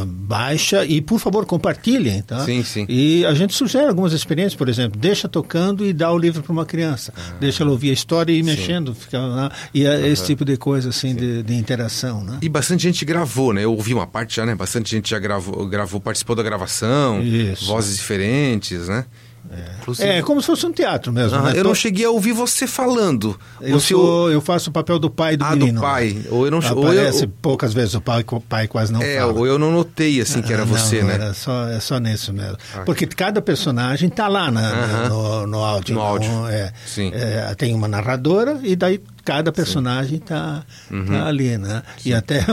baixa 0.06 0.85
e 0.85 1.00
por 1.00 1.18
favor 1.18 1.47
compartilhem, 1.47 2.23
tá? 2.23 2.45
Sim, 2.45 2.62
sim. 2.62 2.87
E 2.88 3.25
a 3.26 3.35
gente 3.35 3.54
sugere 3.54 3.87
algumas 3.87 4.12
experiências, 4.12 4.54
por 4.54 4.68
exemplo, 4.68 4.99
deixa 4.99 5.28
tocando 5.28 5.85
e 5.85 5.92
dá 5.92 6.11
o 6.12 6.18
livro 6.18 6.42
para 6.42 6.52
uma 6.52 6.66
criança, 6.66 7.12
ah, 7.16 7.37
deixa 7.40 7.62
ela 7.62 7.73
ouvir 7.73 7.90
a 7.90 7.92
história 7.92 8.33
e 8.33 8.38
ir 8.38 8.42
mexendo, 8.42 8.95
fica 8.95 9.18
lá, 9.18 9.52
e 9.73 9.85
é 9.85 10.09
esse 10.09 10.26
tipo 10.26 10.45
de 10.45 10.56
coisa 10.56 10.90
assim 10.90 11.14
de, 11.14 11.42
de, 11.42 11.54
interação, 11.54 12.23
né? 12.23 12.38
E 12.42 12.49
bastante 12.49 12.83
gente 12.83 13.04
gravou, 13.04 13.52
né? 13.52 13.64
Eu 13.64 13.73
ouvi 13.73 13.95
uma 13.95 14.06
parte 14.06 14.37
já, 14.37 14.47
né? 14.47 14.54
Bastante 14.54 14.90
gente 14.90 15.11
já 15.11 15.18
gravou, 15.18 15.66
gravou 15.66 16.00
participou 16.00 16.37
da 16.37 16.42
gravação, 16.42 17.23
Isso. 17.23 17.66
vozes 17.66 17.97
diferentes, 17.97 18.88
né? 18.88 19.04
É. 20.00 20.18
é 20.18 20.22
como 20.22 20.40
se 20.40 20.46
fosse 20.46 20.66
um 20.66 20.72
teatro 20.72 21.12
mesmo. 21.12 21.38
Ah, 21.38 21.42
né? 21.42 21.52
Eu 21.56 21.64
não 21.64 21.75
cheguei 21.75 22.04
a 22.04 22.10
ouvir 22.10 22.32
você 22.32 22.66
falando. 22.66 23.38
Eu, 23.60 23.78
sou, 23.80 24.30
eu 24.30 24.40
faço 24.40 24.70
o 24.70 24.72
papel 24.72 24.98
do 24.98 25.08
pai 25.10 25.36
do 25.36 25.44
Ah, 25.44 25.50
menino. 25.56 25.75
do 25.75 25.80
pai. 25.80 26.16
Ou 26.30 26.44
eu 26.44 26.50
não 26.50 26.58
ou 26.58 26.84
Aparece 26.86 27.25
eu, 27.25 27.28
poucas 27.40 27.72
vezes 27.72 27.94
o 27.94 28.00
pai, 28.00 28.25
o 28.26 28.40
pai 28.40 28.66
quase 28.68 28.92
não 28.92 29.00
é, 29.02 29.18
fala. 29.18 29.32
ou 29.32 29.46
eu 29.46 29.58
não 29.58 29.70
notei 29.70 30.20
assim 30.20 30.42
que 30.42 30.52
era 30.52 30.62
Ah, 30.62 30.66
você, 30.66 31.00
não, 31.00 31.08
né? 31.08 31.14
Era 31.14 31.34
só, 31.34 31.66
é 31.68 31.80
só 31.80 31.98
nisso 31.98 32.32
mesmo. 32.32 32.56
Porque 32.84 33.06
cada 33.06 33.40
personagem 33.40 34.08
está 34.08 34.28
lá 34.28 34.50
na- 34.50 34.70
Aham. 34.70 35.08
no, 35.08 35.46
no 35.46 35.58
áudio. 35.64 35.94
No 35.94 36.00
áudio. 36.02 36.46
é- 36.48 36.72
Sim. 36.86 37.10
é, 37.14 37.54
tem 37.56 37.75
uma 37.75 37.88
narradora 37.88 38.58
e 38.62 38.75
daí 38.76 39.00
cada 39.26 39.50
personagem 39.50 40.18
está 40.18 40.64
Uhum. 40.88 41.25
ali, 41.25 41.59
né? 41.59 41.83
E 42.04 42.14
até 42.14 42.45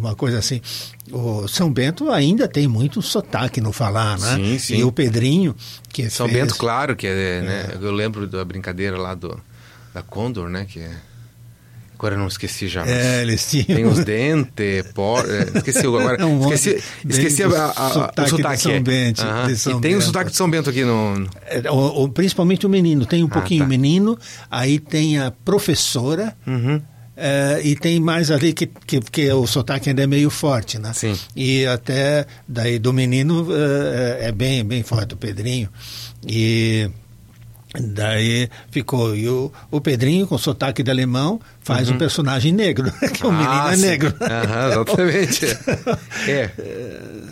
uma 0.00 0.14
coisa 0.16 0.38
assim, 0.38 0.60
o 1.12 1.46
São 1.46 1.70
Bento 1.70 2.10
ainda 2.10 2.48
tem 2.48 2.66
muito 2.66 3.02
sotaque 3.02 3.60
no 3.60 3.72
falar, 3.72 4.18
né? 4.18 4.36
Sim, 4.36 4.58
sim. 4.58 4.76
E 4.78 4.84
o 4.84 4.90
Pedrinho, 4.90 5.54
que 5.90 6.08
São 6.08 6.26
fez... 6.26 6.40
Bento, 6.40 6.56
claro, 6.56 6.96
que 6.96 7.06
é, 7.06 7.42
né? 7.42 7.78
Eu 7.80 7.92
lembro 7.92 8.26
da 8.26 8.42
brincadeira 8.44 8.96
lá 8.96 9.14
do 9.14 9.38
da 9.92 10.02
Condor, 10.02 10.48
né? 10.48 10.66
Que 10.68 10.80
é... 10.80 10.90
Agora 11.98 12.14
eu 12.14 12.18
não 12.18 12.26
esqueci 12.26 12.68
já. 12.68 12.86
É, 12.86 13.22
eles 13.22 13.48
tinham... 13.50 13.64
Tem 13.66 13.84
os 13.86 14.02
dentes, 14.04 14.82
por... 14.94 15.24
é, 15.30 15.46
esqueci 15.56 15.78
agora. 15.86 16.20
É 16.20 16.24
um 16.26 16.40
esqueci 16.52 16.82
esqueci 17.08 17.42
a, 17.42 17.48
a, 17.48 17.70
a, 17.70 17.90
sotaque 17.90 18.20
o 18.20 18.24
de 18.24 18.30
sotaque. 18.30 18.62
São 18.62 18.72
é. 18.72 18.80
Bento, 18.80 19.22
de 19.46 19.56
São 19.56 19.78
e 19.78 19.80
tem 19.80 19.94
o 19.94 19.98
Bento. 19.98 20.04
sotaque 20.06 20.30
de 20.30 20.36
São 20.36 20.50
Bento 20.50 20.68
aqui 20.70 20.84
no. 20.84 21.26
O- 21.70 22.04
o- 22.04 22.08
principalmente 22.10 22.66
o 22.66 22.68
menino. 22.68 23.06
Tem 23.06 23.22
um 23.24 23.28
Ah, 23.28 23.30
pouquinho 23.30 23.60
tá. 23.60 23.66
o 23.66 23.68
menino, 23.68 24.18
aí 24.50 24.78
tem 24.78 25.18
a 25.18 25.30
professora, 25.30 26.36
Uhum. 26.46 26.80
é, 27.16 27.60
e 27.64 27.74
tem 27.74 27.98
mais 27.98 28.30
ali 28.30 28.52
que, 28.52 28.66
que, 28.66 29.00
que 29.00 29.32
o 29.32 29.46
sotaque 29.46 29.88
ainda 29.88 30.02
é 30.02 30.06
meio 30.06 30.28
forte, 30.28 30.78
né? 30.78 30.92
Sim. 30.92 31.16
E 31.34 31.64
até 31.66 32.26
daí 32.46 32.78
do 32.78 32.92
menino 32.92 33.46
é, 34.20 34.26
é 34.28 34.32
bem, 34.32 34.62
bem 34.62 34.82
forte, 34.82 35.14
o 35.14 35.16
Pedrinho. 35.16 35.70
E 36.28 36.90
daí 37.80 38.48
ficou. 38.70 39.14
E 39.16 39.28
o, 39.28 39.52
o 39.70 39.80
Pedrinho, 39.80 40.26
com 40.26 40.36
sotaque 40.38 40.82
de 40.82 40.90
alemão, 40.90 41.40
faz 41.60 41.88
um 41.90 41.98
personagem 41.98 42.52
negro, 42.52 42.90
que 43.12 43.26
o 43.26 43.32
menino 43.32 43.50
Uhum. 43.50 43.60
Ah, 43.60 43.72
é 43.72 43.76
sim. 43.76 43.82
negro. 43.82 44.14
Aham, 44.20 44.68
exatamente. 44.70 45.46
é. 46.28 46.50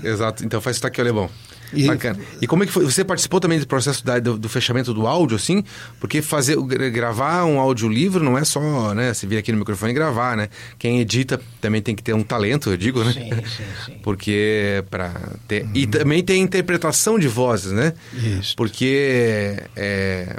Exato. 0.02 0.44
Então 0.44 0.60
faz 0.60 0.76
sotaque 0.76 1.00
alemão. 1.00 1.28
E- 1.72 1.86
Bacana. 1.86 2.18
E 2.40 2.46
como 2.46 2.62
é 2.62 2.66
que 2.66 2.72
foi? 2.72 2.84
Você 2.84 3.04
participou 3.04 3.40
também 3.40 3.58
do 3.58 3.66
processo 3.66 4.04
da- 4.04 4.18
do, 4.18 4.38
do 4.38 4.48
fechamento 4.48 4.92
do 4.94 5.06
áudio, 5.06 5.36
assim? 5.36 5.64
Porque 5.98 6.20
fazer, 6.22 6.56
gra- 6.62 6.88
gravar 6.90 7.44
um 7.44 7.58
audiolivro 7.58 8.22
não 8.22 8.36
é 8.38 8.44
só, 8.44 8.94
né? 8.94 9.12
Você 9.12 9.26
vir 9.26 9.38
aqui 9.38 9.50
no 9.52 9.58
microfone 9.58 9.90
e 9.92 9.94
gravar, 9.94 10.36
né? 10.36 10.48
Quem 10.78 11.00
edita 11.00 11.40
também 11.60 11.80
tem 11.82 11.94
que 11.96 12.02
ter 12.02 12.12
um 12.14 12.22
talento, 12.22 12.70
eu 12.70 12.76
digo, 12.76 13.02
né? 13.02 13.12
Sim, 13.12 13.30
sim, 13.30 13.64
sim. 13.86 13.98
Porque 14.04 14.84
para 14.90 15.12
ter... 15.48 15.66
E 15.74 15.86
também 15.86 16.22
tem 16.22 16.42
interpretação 16.42 17.18
de 17.18 17.26
vozes, 17.28 17.72
né? 17.72 17.92
Isso. 18.12 18.54
Porque 18.56 19.62
é, 19.74 20.36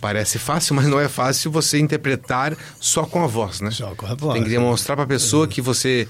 parece 0.00 0.38
fácil, 0.38 0.74
mas 0.74 0.86
não 0.86 1.00
é 1.00 1.08
fácil 1.08 1.50
você 1.50 1.78
interpretar 1.78 2.56
só 2.80 3.04
com 3.04 3.22
a 3.22 3.26
voz, 3.26 3.60
né? 3.60 3.70
Só 3.70 3.94
com 3.94 4.06
a 4.06 4.14
voz, 4.14 4.34
Tem 4.34 4.42
que 4.44 4.50
demonstrar 4.50 4.96
para 4.96 5.04
a 5.04 5.08
pessoa 5.08 5.46
que 5.48 5.60
você 5.60 6.06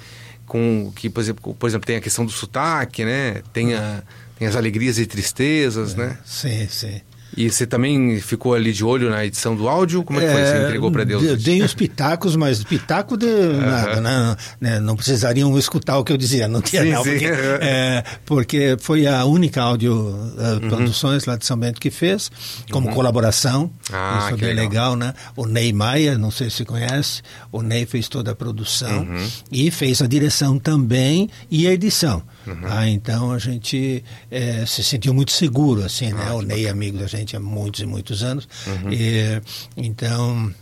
com 0.47 0.93
que 0.95 1.09
por 1.09 1.21
exemplo, 1.23 1.55
por 1.55 1.67
exemplo 1.67 1.87
tem 1.87 1.97
a 1.97 2.01
questão 2.03 2.27
do 2.27 2.31
sotaque, 2.31 3.03
né? 3.05 3.41
Tem, 3.53 3.75
a, 3.75 4.03
tem 4.38 4.49
as 4.49 4.57
alegrias 4.57 4.99
e 4.99 5.07
tristezas, 5.07 5.95
né? 5.95 6.19
Sim, 6.25 6.67
sim. 6.69 7.00
E 7.37 7.50
você 7.50 7.67
também 7.67 8.21
ficou 8.21 8.55
ali 8.55 8.73
de 8.73 8.85
olho 8.85 9.11
na 9.11 9.25
edição 9.25 9.57
do 9.57 9.69
áudio? 9.69 10.03
Como 10.05 10.21
é 10.21 10.26
que 10.26 10.33
foi? 10.33 10.43
Você 10.45 10.64
entregou 10.64 10.91
para 10.91 11.05
Deus? 11.05 11.23
de- 11.23 11.37
Dei 11.37 11.62
uns 11.62 11.75
pitacos, 11.75 12.37
mas 12.37 12.62
pitaco 12.62 13.17
de 13.17 13.26
nada, 13.26 14.00
né? 14.00 14.37
Né, 14.61 14.81
Não 14.81 14.95
precisariam 14.97 15.57
escutar 15.59 15.99
o 15.99 16.05
que 16.05 16.12
eu 16.12 16.17
dizia, 16.17 16.47
não 16.49 16.61
tinha 16.62 16.83
Sim, 16.83 16.91
não, 16.93 17.03
porque, 17.03 17.25
é, 17.61 18.05
porque 18.25 18.76
foi 18.81 19.07
a 19.07 19.25
única 19.25 19.62
áudio 19.62 19.95
Uhum. 19.95 20.57
uh, 20.67 20.69
produções 20.69 21.25
lá 21.25 21.37
de 21.37 21.45
São 21.47 21.57
Bento 21.57 21.81
que 21.81 21.91
fez, 21.91 22.31
como 22.71 22.91
colaboração. 22.93 23.71
Ah, 23.93 24.19
Isso 24.26 24.35
é 24.35 24.37
bem 24.37 24.55
legal. 24.55 24.64
legal, 24.64 24.97
né? 24.97 25.14
O 25.37 25.47
Ney 25.47 25.73
Maia, 25.73 26.17
não 26.19 26.31
sei 26.31 26.50
se 26.50 26.64
conhece, 26.64 27.23
o 27.53 27.62
Ney 27.62 27.87
fez 27.87 28.09
toda 28.09 28.33
a 28.33 28.35
produção 28.35 29.03
Uhum. 29.03 29.26
e 29.53 29.71
fez 29.71 30.00
a 30.03 30.07
direção 30.07 30.59
também 30.59 31.29
e 31.50 31.67
a 31.67 31.73
edição. 31.73 32.23
Uhum. 32.47 32.57
Ah, 32.64 32.87
então 32.88 33.33
a 33.33 33.38
gente 33.38 34.05
eh, 34.31 34.64
se 34.67 34.85
sentiu 34.85 35.14
muito 35.14 35.33
seguro, 35.33 35.83
assim, 35.83 36.12
Ah, 36.12 36.17
né? 36.17 36.31
O 36.33 36.43
Ney 36.43 36.67
é 36.67 36.71
amigo 36.71 36.99
da 36.99 37.07
gente 37.07 37.24
há 37.33 37.40
muitos 37.40 37.81
e 37.81 37.87
muitos 37.87 38.23
anos. 38.23 38.49
Uhum. 38.66 38.93
E, 38.93 39.40
então, 39.76 40.52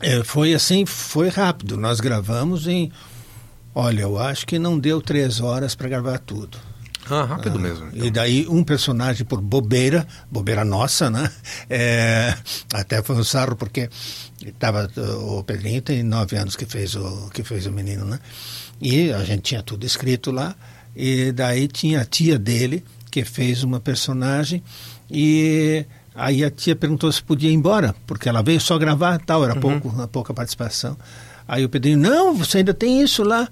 eh, 0.00 0.22
foi 0.24 0.54
assim, 0.54 0.86
foi 0.86 1.28
rápido. 1.28 1.76
Nós 1.76 2.00
gravamos 2.00 2.66
em, 2.66 2.90
olha, 3.74 4.02
eu 4.02 4.18
acho 4.18 4.46
que 4.46 4.58
não 4.58 4.78
deu 4.78 5.00
três 5.00 5.40
horas 5.40 5.74
para 5.74 5.88
gravar 5.88 6.18
tudo. 6.18 6.58
Ah, 7.10 7.24
rápido 7.24 7.58
mesmo. 7.58 7.90
E 7.92 8.08
daí 8.10 8.46
um 8.48 8.62
personagem 8.62 9.26
por 9.26 9.40
bobeira, 9.40 10.06
bobeira 10.30 10.64
nossa, 10.64 11.10
né? 11.10 11.30
É, 11.68 12.34
até 12.72 13.02
foi 13.02 13.16
um 13.16 13.24
sarro 13.24 13.56
porque 13.56 13.90
tava, 14.58 14.88
o 15.22 15.42
Pedrinho 15.42 15.82
tem 15.82 16.02
nove 16.02 16.36
anos 16.36 16.54
que 16.54 16.66
fez 16.66 16.94
o 16.94 17.28
que 17.30 17.42
fez 17.42 17.66
o 17.66 17.72
menino, 17.72 18.04
né? 18.04 18.18
E 18.80 19.12
a 19.12 19.24
gente 19.24 19.42
tinha 19.42 19.62
tudo 19.62 19.84
escrito 19.84 20.30
lá. 20.30 20.54
E 20.94 21.32
daí 21.32 21.68
tinha 21.68 22.00
a 22.00 22.04
tia 22.04 22.38
dele 22.38 22.84
que 23.10 23.24
fez 23.24 23.64
uma 23.64 23.80
personagem 23.80 24.62
e 25.10 25.84
aí 26.14 26.44
a 26.44 26.50
tia 26.50 26.76
perguntou 26.76 27.10
se 27.10 27.22
podia 27.22 27.50
ir 27.50 27.54
embora 27.54 27.94
porque 28.06 28.28
ela 28.28 28.42
veio 28.42 28.60
só 28.60 28.78
gravar 28.78 29.18
tal 29.18 29.44
era 29.44 29.56
pouco 29.56 29.88
uma 29.88 30.08
pouca 30.08 30.32
participação. 30.32 30.96
Aí 31.46 31.64
o 31.64 31.68
Pedrinho 31.68 31.98
não, 31.98 32.34
você 32.34 32.58
ainda 32.58 32.72
tem 32.72 33.02
isso 33.02 33.24
lá. 33.24 33.48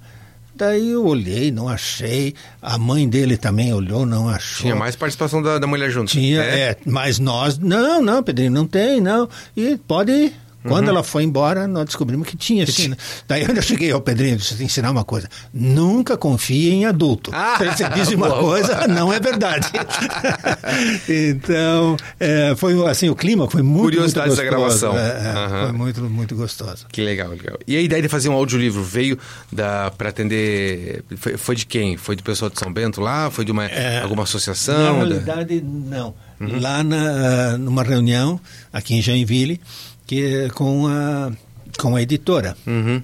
Daí 0.55 0.91
eu 0.91 1.07
olhei, 1.07 1.53
não 1.53 1.69
achei. 1.69 2.35
A 2.61 2.77
mãe 2.77 3.09
dele 3.09 3.37
também 3.37 3.73
olhou, 3.73 4.05
não 4.05 4.29
achou. 4.29 4.63
Tinha 4.63 4.75
mais 4.75 4.97
participação 4.97 5.41
da, 5.41 5.59
da 5.59 5.67
mulher 5.69 5.89
junto. 5.89 6.11
Tinha, 6.11 6.41
é. 6.43 6.77
mas 6.85 7.21
nós, 7.21 7.59
não, 7.59 8.03
não, 8.03 8.23
Pedrinho, 8.23 8.51
não 8.51 8.67
tem, 8.67 9.01
não. 9.01 9.29
E 9.57 9.77
pode 9.77 10.11
ir. 10.11 10.35
Quando 10.69 10.89
ela 10.89 11.03
foi 11.03 11.25
embora, 11.25 11.67
nós 11.67 11.85
descobrimos 11.87 12.27
que 12.29 12.37
tinha, 12.37 12.67
sim. 12.67 12.89
né? 12.89 12.97
Daí 13.27 13.43
eu 13.49 13.63
cheguei 13.63 13.91
ao 13.91 14.01
Pedrinho, 14.01 14.37
disse, 14.37 14.63
ensinar 14.63 14.91
uma 14.91 15.05
coisa. 15.05 15.29
Nunca 15.53 16.17
confie 16.17 16.71
em 16.71 16.85
adulto. 16.87 17.31
Ah, 17.35 17.57
Se 17.59 17.65
você 17.67 17.89
diz 17.91 18.09
uma 18.09 18.29
boa. 18.31 18.41
coisa, 18.41 18.87
não 18.87 19.13
é 19.13 19.19
verdade. 19.21 19.69
então, 21.09 21.97
é, 22.19 22.55
foi 22.57 22.87
assim, 22.89 23.09
o 23.09 23.15
clima 23.17 23.49
foi 23.51 23.63
muito, 23.63 23.83
Curiosidades 23.85 24.37
muito 24.37 24.51
da 24.51 24.57
gostoso. 24.59 24.93
gravação. 24.93 24.99
É, 24.99 25.31
Aham. 25.37 25.63
Foi 25.69 25.73
muito, 25.73 26.01
muito 26.03 26.35
gostoso. 26.37 26.87
Que 26.91 27.01
legal, 27.03 27.29
legal. 27.31 27.59
E 27.67 27.77
a 27.77 27.81
ideia 27.81 28.03
de 28.03 28.09
fazer 28.09 28.29
um 28.29 28.33
audiolivro 28.35 28.83
veio 28.83 29.19
da 29.53 29.91
para 29.97 30.09
atender. 30.11 31.03
Foi, 31.17 31.37
foi 31.37 31.57
de 31.57 31.67
quem? 31.67 31.97
Foi 31.97 32.17
do 32.17 32.23
pessoal 32.23 32.51
de 32.51 32.59
São 32.59 32.73
Bento 32.73 33.01
lá? 33.01 33.31
Foi 33.31 33.45
de 33.45 33.53
uma, 33.53 33.67
É, 33.67 34.01
alguma 34.01 34.23
Na 34.23 34.25
associação? 34.25 34.77
Da- 34.99 35.05
realidade, 35.05 35.61
não. 35.63 36.15
Lá 36.41 36.85
na, 36.85 37.59
numa 37.59 37.83
reunião, 37.83 38.41
aqui 38.73 38.95
em 38.95 39.03
Joinville, 39.03 39.61
que, 40.09 40.49
com, 40.55 40.89
a, 40.89 41.31
com 41.79 41.95
a 41.95 42.03
editora. 42.03 42.57
Uhum. 42.67 43.01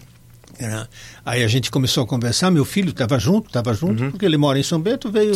É. 0.59 0.87
Aí 1.27 1.43
a 1.43 1.49
gente 1.49 1.71
começou 1.71 2.03
a 2.05 2.07
conversar, 2.07 2.51
meu 2.51 2.65
filho 2.65 2.91
estava 2.91 3.19
junto, 3.19 3.49
estava 3.49 3.75
junto, 3.75 4.11
porque 4.11 4.25
ele 4.25 4.37
mora 4.37 4.59
em 4.59 4.63
São 4.63 4.81
Bento, 4.81 5.11
veio 5.11 5.33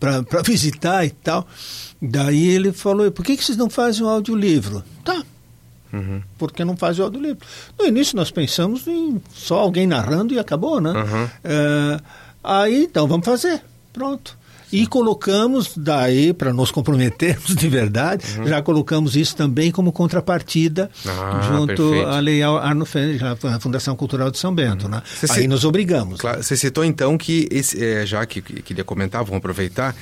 para 0.00 0.22
visitar 0.44 1.04
e 1.06 1.10
tal. 1.10 1.46
Daí 2.00 2.48
ele 2.48 2.72
falou, 2.72 3.10
por 3.10 3.24
que, 3.24 3.36
que 3.36 3.44
vocês 3.44 3.58
não 3.58 3.68
fazem 3.70 4.04
um 4.04 4.08
audiolivro? 4.08 4.82
Tá, 5.04 5.22
Uhum. 5.90 6.20
por 6.36 6.52
que 6.52 6.62
não 6.66 6.76
faz 6.76 6.98
o 6.98 7.02
audiolivro? 7.02 7.38
No 7.78 7.86
início 7.86 8.14
nós 8.14 8.30
pensamos 8.30 8.86
em 8.86 9.20
só 9.32 9.58
alguém 9.60 9.86
narrando 9.86 10.34
e 10.34 10.38
acabou, 10.38 10.80
né? 10.82 10.90
Uhum. 10.92 11.28
É, 11.44 12.00
aí, 12.44 12.84
então, 12.84 13.06
vamos 13.08 13.24
fazer. 13.24 13.62
Pronto. 13.92 14.37
E 14.72 14.86
colocamos 14.86 15.72
daí, 15.76 16.32
para 16.32 16.52
nos 16.52 16.70
comprometermos 16.70 17.54
de 17.56 17.68
verdade, 17.68 18.24
já 18.46 18.60
colocamos 18.62 19.16
isso 19.16 19.34
também 19.36 19.70
como 19.70 19.92
contrapartida 19.92 20.88
Uhum. 21.04 21.12
Ah, 21.12 21.40
junto 21.42 21.66
perfeito. 21.66 21.82
Uhum. 21.82 22.08
à 22.08 22.20
Lei 22.20 22.42
Arno 22.42 22.84
Fênix, 22.84 23.22
a 23.22 23.60
Fundação 23.60 23.96
Cultural 23.96 24.30
de 24.30 24.38
São 24.38 24.54
Bento. 24.54 24.88
Né? 24.88 25.02
Você 25.04 25.32
Aí 25.32 25.48
nos 25.48 25.64
obrigamos. 25.64 26.20
Claro, 26.20 26.42
você 26.42 26.56
citou 26.56 26.84
então 26.84 27.16
que, 27.16 27.48
esse, 27.50 27.82
é, 27.82 28.06
já 28.06 28.24
que, 28.26 28.40
que 28.40 28.62
queria 28.62 28.84
comentar, 28.84 29.24
vamos 29.24 29.38
aproveitar, 29.38 29.94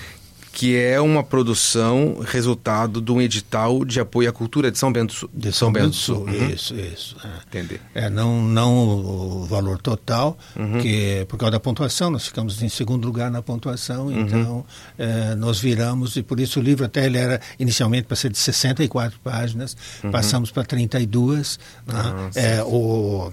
que 0.58 0.74
é 0.74 0.98
uma 0.98 1.22
produção 1.22 2.18
resultado 2.24 2.98
de 3.02 3.12
um 3.12 3.20
edital 3.20 3.84
de 3.84 4.00
apoio 4.00 4.30
à 4.30 4.32
cultura 4.32 4.70
de 4.70 4.78
São 4.78 4.90
Bento 4.90 5.08
do 5.12 5.12
Sul. 5.18 5.30
De 5.34 5.52
São 5.52 5.70
Bento 5.70 5.88
do 5.90 5.94
Sul. 5.94 6.24
Uhum. 6.26 6.48
Isso, 6.48 6.74
isso. 6.74 7.14
é. 7.22 7.28
Entender. 7.46 7.80
É, 7.94 8.08
não, 8.08 8.40
não 8.42 8.88
o 8.88 9.44
valor 9.44 9.78
total, 9.82 10.38
Uhum. 10.56 10.78
que 10.80 11.26
por 11.28 11.36
causa 11.36 11.50
da 11.52 11.60
pontuação, 11.60 12.10
nós 12.10 12.24
ficamos 12.26 12.62
em 12.62 12.70
segundo 12.70 13.04
lugar 13.04 13.30
na 13.30 13.42
pontuação, 13.42 14.06
Uhum. 14.06 14.20
então 14.22 14.64
é, 14.98 15.34
nós 15.34 15.58
viramos, 15.60 16.16
e 16.16 16.22
por 16.22 16.40
isso 16.40 16.58
o 16.58 16.62
livro 16.62 16.86
até 16.86 17.04
ele 17.04 17.18
era 17.18 17.38
inicialmente 17.58 18.04
para 18.06 18.16
ser 18.16 18.30
de 18.30 18.38
64 18.38 19.20
páginas, 19.22 19.76
passamos 20.10 20.50
para 20.50 20.64
32. 20.64 21.58
né? 21.86 21.94
Uhum. 21.94 22.00
Ah, 22.00 22.30
É, 22.34 22.62
o, 22.64 23.30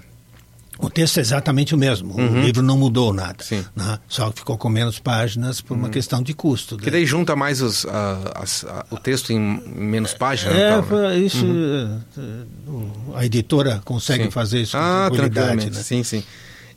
o 0.78 0.90
texto 0.90 1.18
é 1.18 1.20
exatamente 1.20 1.74
o 1.74 1.78
mesmo, 1.78 2.14
o 2.16 2.40
livro 2.40 2.62
não 2.62 2.76
mudou 2.76 3.12
nada. 3.12 3.36
Uhum. 3.50 3.64
né? 3.76 3.98
só 4.08 4.30
que 4.30 4.40
ficou 4.40 4.58
com 4.58 4.68
menos 4.68 4.98
páginas 4.98 5.60
por 5.60 5.76
uma 5.76 5.88
questão 5.88 6.22
de 6.22 6.34
custo. 6.34 6.76
Que 6.76 6.86
né? 6.86 6.92
daí 6.92 7.06
junta 7.06 7.36
mais 7.36 7.60
os, 7.62 7.86
a- 7.86 8.32
as- 8.42 8.64
a- 8.64 8.84
o 8.90 8.96
texto 8.96 9.30
em 9.32 9.38
menos 9.74 10.14
páginas. 10.14 10.56
É, 10.56 10.68
tal, 10.70 10.82
né? 10.82 10.86
foi 10.88 11.16
isso, 11.18 11.46
eh, 11.46 12.20
o- 12.66 13.14
a 13.14 13.24
editora 13.24 13.80
consegue 13.84 14.24
Sim. 14.24 14.30
fazer 14.30 14.62
isso 14.62 14.76
com 14.76 14.82
ah, 14.82 15.10
tranquilidade. 15.12 15.70
Né? 15.70 15.82
Sim, 15.82 16.02
sim. 16.02 16.24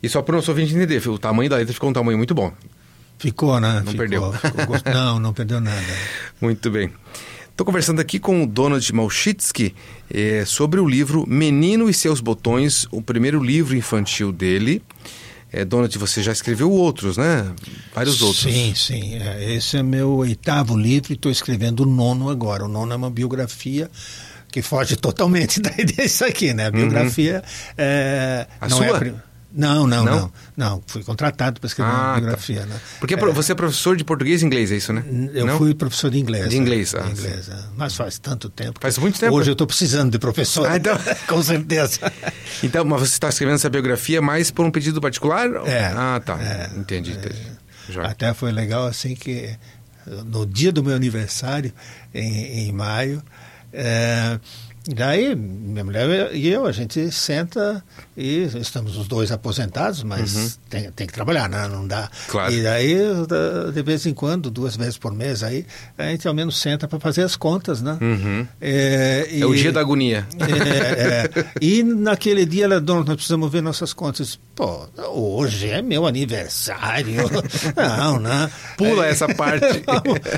E 0.02 0.08
só 0.08 0.22
para 0.22 0.34
o 0.34 0.36
nosso 0.36 0.50
ouvinte 0.50 0.74
entender, 0.74 1.06
o 1.08 1.18
tamanho 1.18 1.50
da 1.50 1.56
letra 1.56 1.74
ficou 1.74 1.90
um 1.90 1.92
tamanho 1.92 2.16
muito 2.16 2.34
bom. 2.34 2.52
Ficou, 3.18 3.58
né? 3.58 3.82
Não 3.84 3.92
Ficou, 3.92 3.96
perdeu. 3.98 4.32
ficou 4.32 4.76
não, 4.94 5.18
não 5.18 5.32
perdeu 5.32 5.60
nada. 5.60 5.82
Muito 6.40 6.70
bem. 6.70 6.92
Estou 7.58 7.66
conversando 7.66 8.00
aqui 8.00 8.20
com 8.20 8.44
o 8.44 8.46
Donald 8.46 8.94
Malchitsky 8.94 9.74
é, 10.08 10.44
sobre 10.44 10.78
o 10.78 10.86
livro 10.86 11.24
Menino 11.26 11.90
e 11.90 11.92
Seus 11.92 12.20
Botões, 12.20 12.86
o 12.92 13.02
primeiro 13.02 13.42
livro 13.42 13.76
infantil 13.76 14.30
dele. 14.30 14.80
É, 15.52 15.64
Donald, 15.64 15.98
você 15.98 16.22
já 16.22 16.30
escreveu 16.30 16.70
outros, 16.70 17.16
né? 17.16 17.52
Vários 17.92 18.22
outros. 18.22 18.44
Sim, 18.44 18.72
sim. 18.76 19.16
É, 19.16 19.54
esse 19.54 19.76
é 19.76 19.82
meu 19.82 20.08
oitavo 20.10 20.78
livro 20.78 21.12
e 21.12 21.16
estou 21.16 21.32
escrevendo 21.32 21.80
o 21.80 21.86
nono 21.86 22.30
agora. 22.30 22.64
O 22.64 22.68
nono 22.68 22.92
é 22.92 22.96
uma 22.96 23.10
biografia 23.10 23.90
que 24.52 24.62
foge 24.62 24.94
totalmente 24.96 25.58
da 25.60 25.72
ideia 25.72 26.06
disso 26.06 26.24
aqui, 26.24 26.54
né? 26.54 26.66
A 26.66 26.70
biografia 26.70 27.42
uhum. 27.44 27.74
é, 27.76 28.46
a 28.60 28.68
não 28.68 28.76
sua? 28.76 28.86
é 28.86 29.08
a, 29.10 29.27
não, 29.50 29.86
não, 29.86 30.04
não, 30.04 30.14
não, 30.16 30.32
não. 30.56 30.82
Fui 30.86 31.02
contratado 31.02 31.60
para 31.60 31.68
escrever 31.68 31.90
ah, 31.90 31.94
uma 31.94 32.02
tá. 32.02 32.20
biografia. 32.20 32.60
Tá. 32.60 32.66
Né? 32.66 32.80
Porque 33.00 33.14
é, 33.14 33.16
você 33.16 33.52
é 33.52 33.54
professor 33.54 33.96
de 33.96 34.04
português 34.04 34.42
e 34.42 34.46
inglês, 34.46 34.70
é 34.70 34.76
isso, 34.76 34.92
né? 34.92 35.02
Eu 35.32 35.46
não? 35.46 35.58
fui 35.58 35.74
professor 35.74 36.10
de 36.10 36.18
inglês. 36.18 36.48
De 36.48 36.56
inglês, 36.56 36.92
é, 36.92 36.98
ah, 36.98 37.02
de 37.02 37.10
inglês 37.12 37.48
é. 37.48 37.56
Mas 37.76 37.94
faz 37.94 38.18
tanto 38.18 38.50
tempo. 38.50 38.78
Faz 38.80 38.98
muito 38.98 39.18
tempo. 39.18 39.34
Hoje 39.34 39.50
eu 39.50 39.52
estou 39.52 39.66
precisando 39.66 40.10
de 40.10 40.18
professor. 40.18 40.68
Ah, 40.68 40.76
então... 40.76 40.98
Com 41.26 41.42
certeza. 41.42 42.00
então, 42.62 42.84
mas 42.84 43.00
você 43.00 43.14
está 43.14 43.28
escrevendo 43.28 43.56
essa 43.56 43.70
biografia 43.70 44.20
mais 44.20 44.50
por 44.50 44.66
um 44.66 44.70
pedido 44.70 45.00
particular? 45.00 45.48
É. 45.66 45.92
Ah, 45.94 46.20
tá. 46.24 46.38
É, 46.40 46.70
entendi, 46.76 47.12
entendi. 47.12 47.58
Até 48.02 48.34
foi 48.34 48.52
legal 48.52 48.86
assim 48.86 49.14
que 49.14 49.56
no 50.26 50.46
dia 50.46 50.72
do 50.72 50.82
meu 50.82 50.94
aniversário, 50.94 51.72
em, 52.14 52.68
em 52.68 52.72
maio, 52.72 53.22
é, 53.72 54.38
Daí, 54.94 55.34
minha 55.34 55.84
mulher 55.84 56.34
e 56.34 56.48
eu, 56.48 56.64
a 56.64 56.72
gente 56.72 57.10
senta 57.12 57.84
e 58.16 58.44
estamos 58.58 58.96
os 58.96 59.06
dois 59.06 59.30
aposentados, 59.30 60.02
mas 60.02 60.34
uhum. 60.34 60.50
tem, 60.70 60.90
tem 60.92 61.06
que 61.06 61.12
trabalhar, 61.12 61.46
né? 61.46 61.68
Não 61.68 61.86
dá. 61.86 62.10
Claro. 62.26 62.50
E 62.50 62.62
daí, 62.62 62.96
de 63.74 63.82
vez 63.82 64.06
em 64.06 64.14
quando, 64.14 64.50
duas 64.50 64.76
vezes 64.76 64.96
por 64.96 65.12
mês, 65.12 65.42
aí 65.42 65.66
a 65.98 66.04
gente 66.04 66.26
ao 66.26 66.32
menos 66.32 66.56
senta 66.58 66.88
para 66.88 66.98
fazer 66.98 67.22
as 67.22 67.36
contas, 67.36 67.82
né? 67.82 67.98
Uhum. 68.00 68.46
É, 68.58 69.28
e, 69.30 69.42
é, 69.42 69.46
o 69.46 69.54
dia 69.54 69.70
da 69.70 69.80
agonia. 69.80 70.26
É, 70.40 71.38
é, 71.38 71.44
e 71.60 71.82
naquele 71.82 72.46
dia 72.46 72.64
ela, 72.64 72.80
dona, 72.80 73.04
nós 73.04 73.16
precisamos 73.16 73.52
ver 73.52 73.60
nossas 73.60 73.92
contas. 73.92 74.40
Pô, 74.54 74.88
hoje 75.12 75.68
é 75.68 75.82
meu 75.82 76.06
aniversário. 76.06 77.24
não, 77.76 78.18
né? 78.18 78.50
Pula 78.78 79.06
essa 79.06 79.28
parte. 79.34 79.84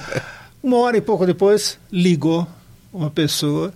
Uma 0.60 0.78
hora 0.78 0.96
e 0.96 1.00
pouco 1.00 1.24
depois, 1.24 1.78
ligou 1.90 2.46
uma 2.92 3.10
pessoa 3.10 3.72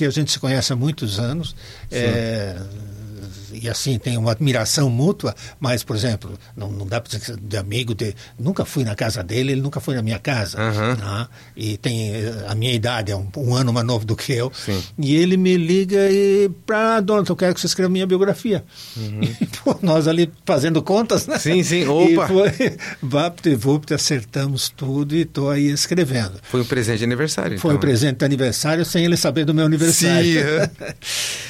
que 0.00 0.06
a 0.06 0.10
gente 0.10 0.32
se 0.32 0.40
conhece 0.40 0.72
há 0.72 0.76
muitos 0.76 1.20
anos. 1.20 1.54
É, 1.90 2.56
e 3.62 3.68
assim 3.68 3.98
tem 3.98 4.16
uma 4.16 4.32
admiração 4.32 4.88
mútua, 4.88 5.34
mas, 5.58 5.82
por 5.82 5.96
exemplo, 5.96 6.38
não, 6.56 6.70
não 6.70 6.86
dá 6.86 7.00
para 7.00 7.18
dizer 7.18 7.36
de 7.36 7.56
amigo, 7.56 7.94
de, 7.94 8.14
nunca 8.38 8.64
fui 8.64 8.84
na 8.84 8.94
casa 8.94 9.22
dele, 9.22 9.52
ele 9.52 9.60
nunca 9.60 9.80
foi 9.80 9.94
na 9.94 10.02
minha 10.02 10.18
casa. 10.18 10.58
Uhum. 10.58 10.94
Né? 10.96 11.28
E 11.56 11.76
tem 11.76 12.12
a 12.48 12.54
minha 12.54 12.72
idade, 12.72 13.12
é 13.12 13.16
um, 13.16 13.28
um, 13.36 13.54
ano 13.54 13.72
mais 13.72 13.86
novo 13.86 14.04
do 14.04 14.16
que 14.16 14.32
eu. 14.32 14.50
Sim. 14.54 14.82
E 14.98 15.14
ele 15.14 15.36
me 15.36 15.56
liga 15.56 16.10
e, 16.10 16.50
para 16.64 17.00
dona, 17.00 17.24
eu 17.28 17.36
quero 17.36 17.54
que 17.54 17.60
você 17.60 17.66
escreva 17.66 17.90
minha 17.90 18.06
biografia. 18.06 18.64
Uhum. 18.96 19.20
E, 19.40 19.46
pô, 19.46 19.76
nós 19.80 20.06
ali 20.06 20.30
fazendo 20.44 20.82
contas, 20.82 21.26
né? 21.26 21.38
Sim, 21.38 21.62
sim, 21.62 21.86
opa! 21.86 22.24
E 22.24 22.28
foi, 22.28 23.56
vupt, 23.56 23.94
acertamos 23.94 24.68
tudo 24.68 25.14
e 25.14 25.22
estou 25.22 25.50
aí 25.50 25.70
escrevendo. 25.70 26.34
Foi 26.42 26.60
um 26.60 26.64
presente 26.64 26.98
de 26.98 27.04
aniversário, 27.04 27.58
Foi 27.58 27.70
então. 27.70 27.78
um 27.78 27.80
presente 27.80 28.18
de 28.18 28.24
aniversário 28.24 28.84
sem 28.84 29.04
ele 29.04 29.16
saber 29.16 29.44
do 29.44 29.54
meu 29.54 29.64
aniversário. 29.64 30.42
Sim, 30.64 30.94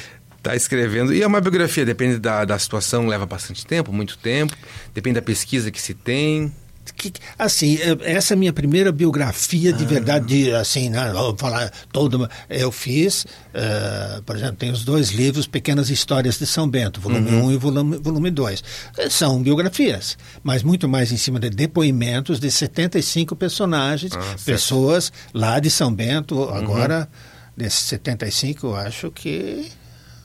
Está 0.41 0.55
escrevendo. 0.55 1.13
E 1.13 1.21
é 1.21 1.27
uma 1.27 1.39
biografia, 1.39 1.85
depende 1.85 2.17
da, 2.17 2.43
da 2.43 2.57
situação, 2.57 3.05
leva 3.05 3.27
bastante 3.27 3.63
tempo, 3.63 3.93
muito 3.93 4.17
tempo, 4.17 4.57
depende 4.91 5.15
da 5.15 5.21
pesquisa 5.21 5.69
que 5.69 5.79
se 5.79 5.93
tem. 5.93 6.51
Que, 6.95 7.13
assim, 7.37 7.77
essa 8.01 8.33
é 8.33 8.35
a 8.35 8.37
minha 8.37 8.51
primeira 8.51 8.91
biografia 8.91 9.71
de 9.71 9.83
ah. 9.83 9.87
verdade, 9.87 10.51
assim, 10.51 10.89
né, 10.89 11.11
vou 11.13 11.37
falar 11.37 11.71
toda. 11.93 12.27
Eu 12.49 12.71
fiz, 12.71 13.23
uh, 13.23 14.23
por 14.23 14.35
exemplo, 14.35 14.55
tem 14.55 14.71
os 14.71 14.83
dois 14.83 15.09
livros 15.09 15.45
Pequenas 15.45 15.91
Histórias 15.91 16.39
de 16.39 16.47
São 16.47 16.67
Bento, 16.67 16.99
volume 16.99 17.29
1 17.29 17.33
uhum. 17.33 17.45
um 17.45 17.51
e 17.51 17.57
volume, 17.57 17.97
volume 17.97 18.31
2. 18.31 18.63
São 19.11 19.43
biografias, 19.43 20.17
mas 20.41 20.63
muito 20.63 20.89
mais 20.89 21.11
em 21.11 21.17
cima 21.17 21.39
de 21.39 21.51
depoimentos 21.51 22.39
de 22.39 22.49
75 22.49 23.35
personagens, 23.35 24.11
ah, 24.15 24.35
pessoas 24.43 25.13
lá 25.35 25.59
de 25.59 25.69
São 25.69 25.93
Bento. 25.93 26.35
Uhum. 26.35 26.49
Agora, 26.49 27.07
desses 27.55 27.81
75, 27.81 28.65
eu 28.65 28.75
acho 28.75 29.11
que 29.11 29.69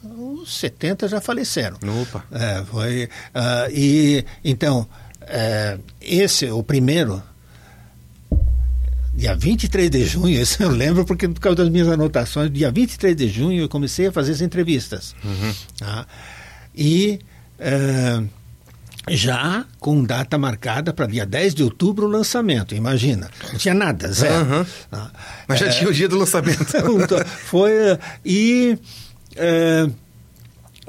os 0.07 0.59
70 0.59 1.09
já 1.09 1.21
faleceram. 1.21 1.79
Opa. 2.03 2.25
É, 2.31 2.63
foi, 2.65 3.05
uh, 3.05 3.71
e, 3.73 4.25
então, 4.45 4.89
é, 5.23 5.79
esse, 6.01 6.47
o 6.51 6.63
primeiro, 6.63 7.23
dia 9.15 9.35
23 9.35 9.91
de 9.91 10.05
junho, 10.05 10.39
esse 10.41 10.63
eu 10.63 10.71
lembro 10.71 11.05
porque 11.05 11.29
por 11.29 11.41
causa 11.41 11.57
das 11.57 11.69
minhas 11.69 11.89
anotações, 11.89 12.51
dia 12.51 12.71
23 12.71 13.17
de 13.17 13.29
junho 13.29 13.63
eu 13.63 13.69
comecei 13.69 14.07
a 14.07 14.13
fazer 14.13 14.33
as 14.33 14.41
entrevistas. 14.41 15.15
Uhum. 15.25 15.55
Tá? 15.79 16.07
E 16.75 17.19
é, 17.59 18.23
já 19.09 19.65
com 19.79 20.03
data 20.03 20.37
marcada 20.37 20.93
para 20.93 21.07
dia 21.07 21.25
10 21.25 21.55
de 21.55 21.63
outubro 21.63 22.07
o 22.07 22.09
lançamento, 22.09 22.75
imagina. 22.75 23.31
Não 23.53 23.59
tinha 23.59 23.75
nada, 23.75 24.13
zero. 24.13 24.45
Uhum. 24.45 24.67
Ah, 24.91 25.11
Mas 25.47 25.61
já 25.61 25.67
é, 25.67 25.71
tinha 25.71 25.89
o 25.89 25.93
dia 25.93 26.09
do 26.09 26.17
lançamento. 26.17 26.65
foi, 27.47 27.73
e 28.25 28.79
é, 29.37 29.91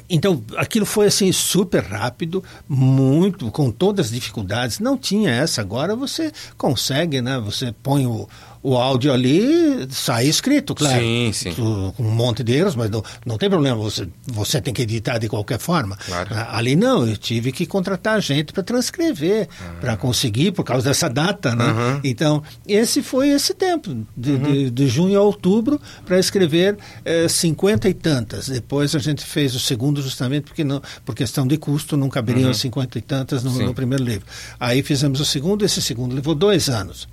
então, 0.10 0.42
aquilo 0.56 0.86
foi 0.86 1.08
assim 1.08 1.32
super 1.32 1.84
rápido, 1.84 2.44
muito, 2.68 3.52
com 3.52 3.72
todas 3.72 4.08
as 4.08 4.12
dificuldades. 4.12 4.80
Não 4.80 4.98
tinha 4.98 5.32
essa. 5.32 5.62
Agora 5.62 5.96
você 5.96 6.32
consegue, 6.58 7.22
né? 7.22 7.40
Você 7.40 7.74
põe 7.84 8.06
o, 8.06 8.28
o 8.62 8.76
áudio 8.76 9.12
ali 9.14 9.88
sai 9.90 10.28
escrito, 10.28 10.76
claro. 10.76 11.00
Sim, 11.00 11.32
sim. 11.34 11.52
Com 11.54 11.94
um 12.00 12.12
monte 12.12 12.44
de 12.44 12.54
erros, 12.54 12.76
mas 12.76 12.90
não, 12.90 13.04
não 13.26 13.38
tem 13.38 13.50
problema, 13.50 13.76
você, 13.76 14.08
você 14.26 14.60
tem 14.62 14.74
que 14.74 14.82
editar 14.82 15.18
de 15.18 15.30
qualquer 15.30 15.60
forma. 15.60 15.98
Claro. 15.98 16.30
Ah, 16.32 16.58
ali 16.58 16.76
não, 16.76 17.08
eu 17.08 17.18
tive 17.18 17.52
que 17.52 17.66
contratar 17.66 18.22
gente 18.22 18.54
para 18.54 18.64
transcrever, 18.64 19.48
ah. 19.62 19.76
para 19.80 19.98
conseguir, 19.98 20.52
por 20.52 20.64
causa 20.64 20.90
dessa 20.90 21.10
data, 21.10 21.56
né? 21.56 21.66
Uhum. 21.66 22.02
Então, 22.04 22.44
esse 22.68 23.02
foi 23.02 23.30
esse 23.30 23.54
tempo, 23.54 23.96
de, 24.16 24.32
uhum. 24.32 24.40
de, 24.40 24.72
de 24.72 24.88
junho 24.88 25.20
a 25.20 25.22
outubro, 25.22 25.80
para 26.06 26.20
escrever 26.20 26.78
eh, 27.06 27.28
cinquenta 27.28 27.88
e 27.88 27.94
tantas. 27.94 28.48
Depois 28.50 28.96
a 28.96 29.00
gente 29.00 29.24
fez 29.24 29.56
o 29.56 29.60
segundo 29.60 30.02
justamente 30.02 30.44
porque 30.46 30.64
não, 30.64 30.82
por 31.06 31.16
questão 31.16 31.46
de 31.48 31.58
custo 31.58 31.96
não 31.96 32.10
caberiam 32.10 32.48
uhum. 32.48 32.54
cinquenta 32.54 32.98
e 32.98 33.02
tantas 33.02 33.44
no, 33.44 33.52
no 33.52 33.74
primeiro 33.74 34.04
livro. 34.04 34.26
Aí 34.60 34.82
fizemos 34.82 35.20
o 35.20 35.26
segundo, 35.26 35.64
esse 35.64 35.82
segundo 35.82 36.16
levou 36.16 36.34
dois 36.36 36.70
anos. 36.70 37.08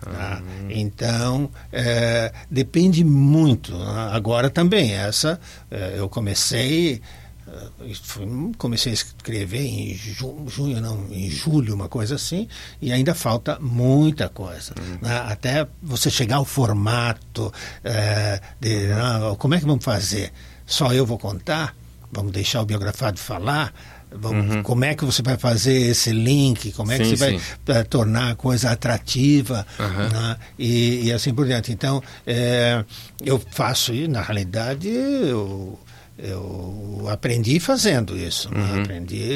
Tá? 0.00 0.42
Então, 0.68 1.50
é, 1.72 2.32
depende 2.50 3.04
muito. 3.04 3.74
Agora 4.10 4.48
também, 4.50 4.92
essa, 4.92 5.40
é, 5.70 5.94
eu 5.96 6.08
comecei 6.08 7.00
é, 7.48 8.26
comecei 8.58 8.92
a 8.92 8.94
escrever 8.94 9.64
em 9.64 9.94
junho, 9.94 10.80
não, 10.80 11.06
em 11.10 11.30
julho, 11.30 11.74
uma 11.74 11.88
coisa 11.88 12.16
assim, 12.16 12.46
e 12.80 12.92
ainda 12.92 13.14
falta 13.14 13.58
muita 13.58 14.28
coisa. 14.28 14.74
Uhum. 14.78 14.98
Né? 15.00 15.16
Até 15.26 15.66
você 15.82 16.10
chegar 16.10 16.36
ao 16.36 16.44
formato 16.44 17.52
é, 17.82 18.40
de 18.60 18.92
ah, 18.92 19.34
como 19.38 19.54
é 19.54 19.58
que 19.58 19.64
vamos 19.64 19.84
fazer? 19.84 20.30
Só 20.66 20.92
eu 20.92 21.06
vou 21.06 21.18
contar? 21.18 21.74
Vamos 22.12 22.32
deixar 22.32 22.60
o 22.60 22.66
biografado 22.66 23.18
falar? 23.18 23.72
Uhum. 24.10 24.62
Como 24.62 24.84
é 24.84 24.94
que 24.94 25.04
você 25.04 25.22
vai 25.22 25.36
fazer 25.36 25.90
esse 25.90 26.10
link? 26.10 26.72
Como 26.72 26.90
é 26.90 26.96
sim, 26.96 27.02
que 27.02 27.16
você 27.16 27.38
sim. 27.38 27.40
vai 27.66 27.84
tornar 27.84 28.32
a 28.32 28.34
coisa 28.34 28.70
atrativa? 28.70 29.66
Uhum. 29.78 30.08
Né? 30.08 30.36
E, 30.58 31.06
e, 31.06 31.12
assim 31.12 31.34
por 31.34 31.46
diante. 31.46 31.72
Então, 31.72 32.02
é, 32.26 32.84
eu 33.24 33.40
faço, 33.50 33.92
na 34.08 34.22
realidade, 34.22 34.88
eu 34.88 35.78
eu 36.18 37.06
aprendi 37.08 37.60
fazendo 37.60 38.16
isso. 38.16 38.52
Né? 38.52 38.60
Uhum. 38.60 38.82
Aprendi. 38.82 39.28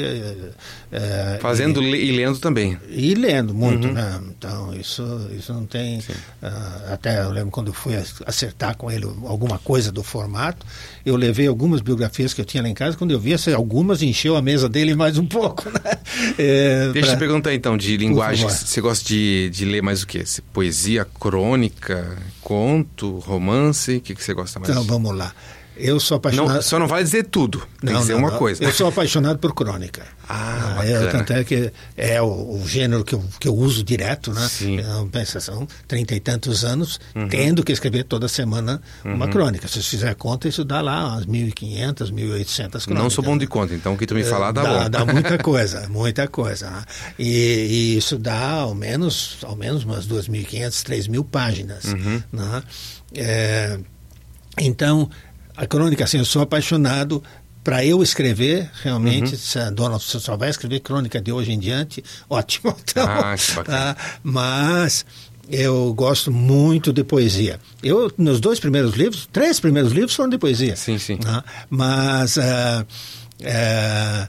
É, 0.91 1.39
fazendo 1.41 1.81
e, 1.81 2.09
e, 2.09 2.11
lendo 2.11 2.37
também. 2.39 2.77
E 2.89 3.15
lendo 3.15 3.53
muito, 3.53 3.87
uhum. 3.87 3.93
né? 3.93 4.21
Então, 4.37 4.73
isso, 4.75 5.03
isso 5.37 5.53
não 5.53 5.65
tem. 5.65 5.99
Uh, 5.99 6.91
até 6.91 7.23
eu 7.23 7.31
lembro 7.31 7.51
quando 7.51 7.67
eu 7.67 7.73
fui 7.73 7.93
acertar 8.25 8.75
com 8.75 8.91
ele 8.91 9.05
alguma 9.25 9.57
coisa 9.57 9.91
do 9.91 10.03
formato, 10.03 10.65
eu 11.05 11.15
levei 11.15 11.47
algumas 11.47 11.79
biografias 11.79 12.33
que 12.33 12.41
eu 12.41 12.45
tinha 12.45 12.61
lá 12.61 12.67
em 12.67 12.73
casa, 12.73 12.97
quando 12.97 13.11
eu 13.11 13.19
vi 13.19 13.33
algumas, 13.55 14.01
encheu 14.01 14.35
a 14.35 14.41
mesa 14.41 14.67
dele 14.67 14.93
mais 14.93 15.17
um 15.17 15.25
pouco. 15.25 15.63
Né? 15.73 15.97
É, 16.37 16.89
Deixa 16.91 17.07
pra... 17.07 17.09
eu 17.09 17.15
te 17.15 17.19
perguntar 17.19 17.53
então, 17.53 17.75
de 17.75 17.97
linguagem, 17.97 18.47
você 18.47 18.79
gosta 18.79 19.03
de, 19.07 19.49
de 19.49 19.65
ler 19.65 19.81
mais 19.81 20.03
o 20.03 20.07
quê? 20.07 20.23
Poesia, 20.53 21.05
crônica, 21.19 22.15
conto, 22.39 23.17
romance? 23.19 23.95
O 23.95 24.01
que, 24.01 24.13
que 24.13 24.23
você 24.23 24.33
gosta 24.33 24.59
mais? 24.59 24.69
Então, 24.69 24.83
vamos 24.83 25.15
lá. 25.17 25.33
Eu 25.75 25.99
sou 25.99 26.17
apaixonado. 26.17 26.55
Não, 26.55 26.61
só 26.61 26.77
não 26.77 26.87
vai 26.87 27.03
dizer 27.03 27.23
tudo. 27.25 27.59
Tem 27.81 27.91
não, 27.91 27.93
que 27.93 27.99
dizer 27.99 28.13
não, 28.13 28.19
uma 28.19 28.31
não. 28.31 28.37
coisa. 28.37 28.63
Eu 28.63 28.71
sou 28.71 28.87
apaixonado 28.87 29.39
por 29.39 29.53
crônica. 29.53 30.03
Ah, 30.29 30.77
ah 30.79 30.85
eu, 30.85 31.11
tanto 31.11 31.33
é 31.33 31.43
que 31.43 31.71
é 31.97 32.21
o, 32.21 32.27
o, 32.27 32.67
gênero 32.67 33.03
que 33.03 33.15
eu, 33.15 33.23
que 33.39 33.47
eu 33.47 33.55
uso 33.55 33.83
direto, 33.83 34.31
né? 34.31 34.47
Sim. 34.47 34.79
Então, 34.79 35.07
pensa, 35.09 35.39
são 35.39 35.67
trinta 35.87 36.15
e 36.15 36.19
tantos 36.19 36.63
anos 36.63 36.99
uhum. 37.15 37.27
tendo 37.27 37.63
que 37.63 37.71
escrever 37.71 38.03
toda 38.03 38.27
semana 38.27 38.81
uma 39.03 39.25
uhum. 39.25 39.31
crônica. 39.31 39.67
Se 39.67 39.81
você 39.81 39.89
fizer 39.89 40.13
conta, 40.15 40.47
isso 40.47 40.63
dá 40.63 40.81
lá 40.81 41.07
umas 41.07 41.25
1.500, 41.25 42.11
1.800 42.11 42.13
crônicas. 42.13 42.87
Não 42.87 43.09
sou 43.09 43.23
bom 43.23 43.37
de 43.37 43.47
conta, 43.47 43.73
então 43.73 43.93
o 43.93 43.97
que 43.97 44.05
tu 44.05 44.15
me 44.15 44.23
falar 44.23 44.51
dá, 44.51 44.61
dá 44.61 44.69
bom. 44.69 44.89
Dá 44.89 45.13
muita 45.13 45.37
coisa, 45.43 45.89
muita 45.89 46.27
coisa. 46.27 46.69
Né? 46.69 46.83
E, 47.17 47.25
e, 47.25 47.97
isso 47.97 48.17
dá 48.17 48.51
ao 48.51 48.75
menos, 48.75 49.37
ao 49.43 49.55
menos 49.55 49.83
umas 49.83 50.07
2.500, 50.07 50.83
3.000 50.83 51.25
páginas. 51.29 51.85
Uhum. 51.85 52.21
Né? 52.31 52.63
É, 53.15 53.79
então, 54.59 55.09
a 55.55 55.65
crônica, 55.65 56.03
assim, 56.03 56.17
eu 56.17 56.25
sou 56.25 56.41
apaixonado 56.41 57.23
para 57.63 57.85
eu 57.85 58.03
escrever, 58.03 58.69
realmente, 58.83 59.31
uhum. 59.31 59.37
se 59.37 59.57
a 59.57 59.69
dona 59.69 59.97
só 59.97 60.35
vai 60.35 60.49
escrever 60.49 60.81
crônica 60.81 61.21
de 61.21 61.31
hoje 61.31 61.51
em 61.51 61.59
diante, 61.59 62.03
ótimo. 62.29 62.75
Então, 62.83 63.05
ah, 63.07 63.35
tá, 63.63 63.95
mas 64.21 65.05
eu 65.49 65.93
gosto 65.93 66.31
muito 66.31 66.91
de 66.91 67.03
poesia. 67.03 67.59
Eu, 67.81 68.11
meus 68.17 68.39
dois 68.39 68.59
primeiros 68.59 68.95
livros, 68.95 69.29
três 69.31 69.59
primeiros 69.59 69.91
livros 69.93 70.13
foram 70.13 70.29
de 70.29 70.37
poesia. 70.37 70.75
Sim, 70.75 70.97
sim. 70.97 71.15
Uh, 71.15 71.43
mas 71.69 72.37
uh, 72.37 72.41
uh, 73.41 74.27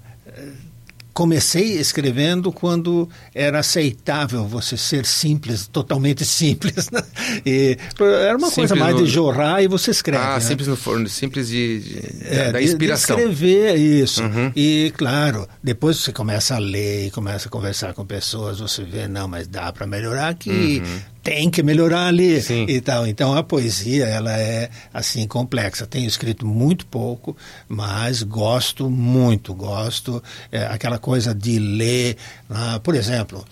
comecei 1.15 1.79
escrevendo 1.79 2.53
quando 2.53 3.09
era 3.33 3.61
aceitável 3.61 4.45
você 4.47 4.77
ser 4.77 5.07
simples, 5.07 5.69
totalmente 5.69 6.25
simples. 6.27 6.91
Né? 6.91 7.03
E 7.47 7.79
era 8.01 8.37
uma 8.37 8.49
simples 8.49 8.71
coisa 8.71 8.75
mais 8.75 8.97
no... 8.97 9.07
de 9.07 9.11
jorrar 9.11 9.63
e 9.63 9.69
você 9.69 9.93
escreve. 9.93 10.23
Ah, 10.23 10.35
né? 10.35 10.41
simples 10.41 10.67
no 10.67 10.77
forno, 10.77 11.09
simples 11.09 11.49
de, 11.49 11.81
de 11.81 12.27
é, 12.27 12.53
da 12.53 12.61
inspiração. 12.61 13.17
De 13.17 13.23
escrever 13.23 13.77
isso. 13.77 14.23
Uhum. 14.23 14.53
E 14.57 14.93
claro, 14.97 15.49
depois 15.63 15.99
você 15.99 16.13
começa 16.13 16.57
a 16.57 16.59
ler 16.59 17.07
e 17.07 17.11
começa 17.13 17.49
a 17.49 17.51
conversar 17.51 17.95
com 17.95 18.05
pessoas, 18.05 18.59
você 18.59 18.83
vê, 18.83 19.07
não, 19.07 19.29
mas 19.29 19.47
dá 19.47 19.73
para 19.73 19.87
melhorar 19.87 20.29
aqui. 20.29 20.83
Uhum 20.85 21.14
tem 21.25 21.49
que 21.49 21.63
melhorar 21.63 22.09
ali 22.09 22.41
Sim. 22.43 22.67
e 22.69 22.81
tal. 22.83 23.07
Então 23.07 23.35
a 23.35 23.43
poesia 23.43 24.05
ela 24.05 24.39
é 24.39 24.69
assim 24.93 25.27
complexa. 25.27 25.87
Tenho 25.87 26.07
escrito 26.07 26.47
muito 26.47 26.85
pouco, 26.85 27.35
mas 27.67 28.23
gosto 28.23 28.91
muito, 28.91 29.55
gosto 29.55 30.23
é, 30.53 30.67
aquela 30.67 30.99
coisa 30.99 31.35
de 31.35 31.59
ler, 31.59 32.19
ah, 32.51 32.79
por 32.79 32.95
exemplo. 32.95 33.43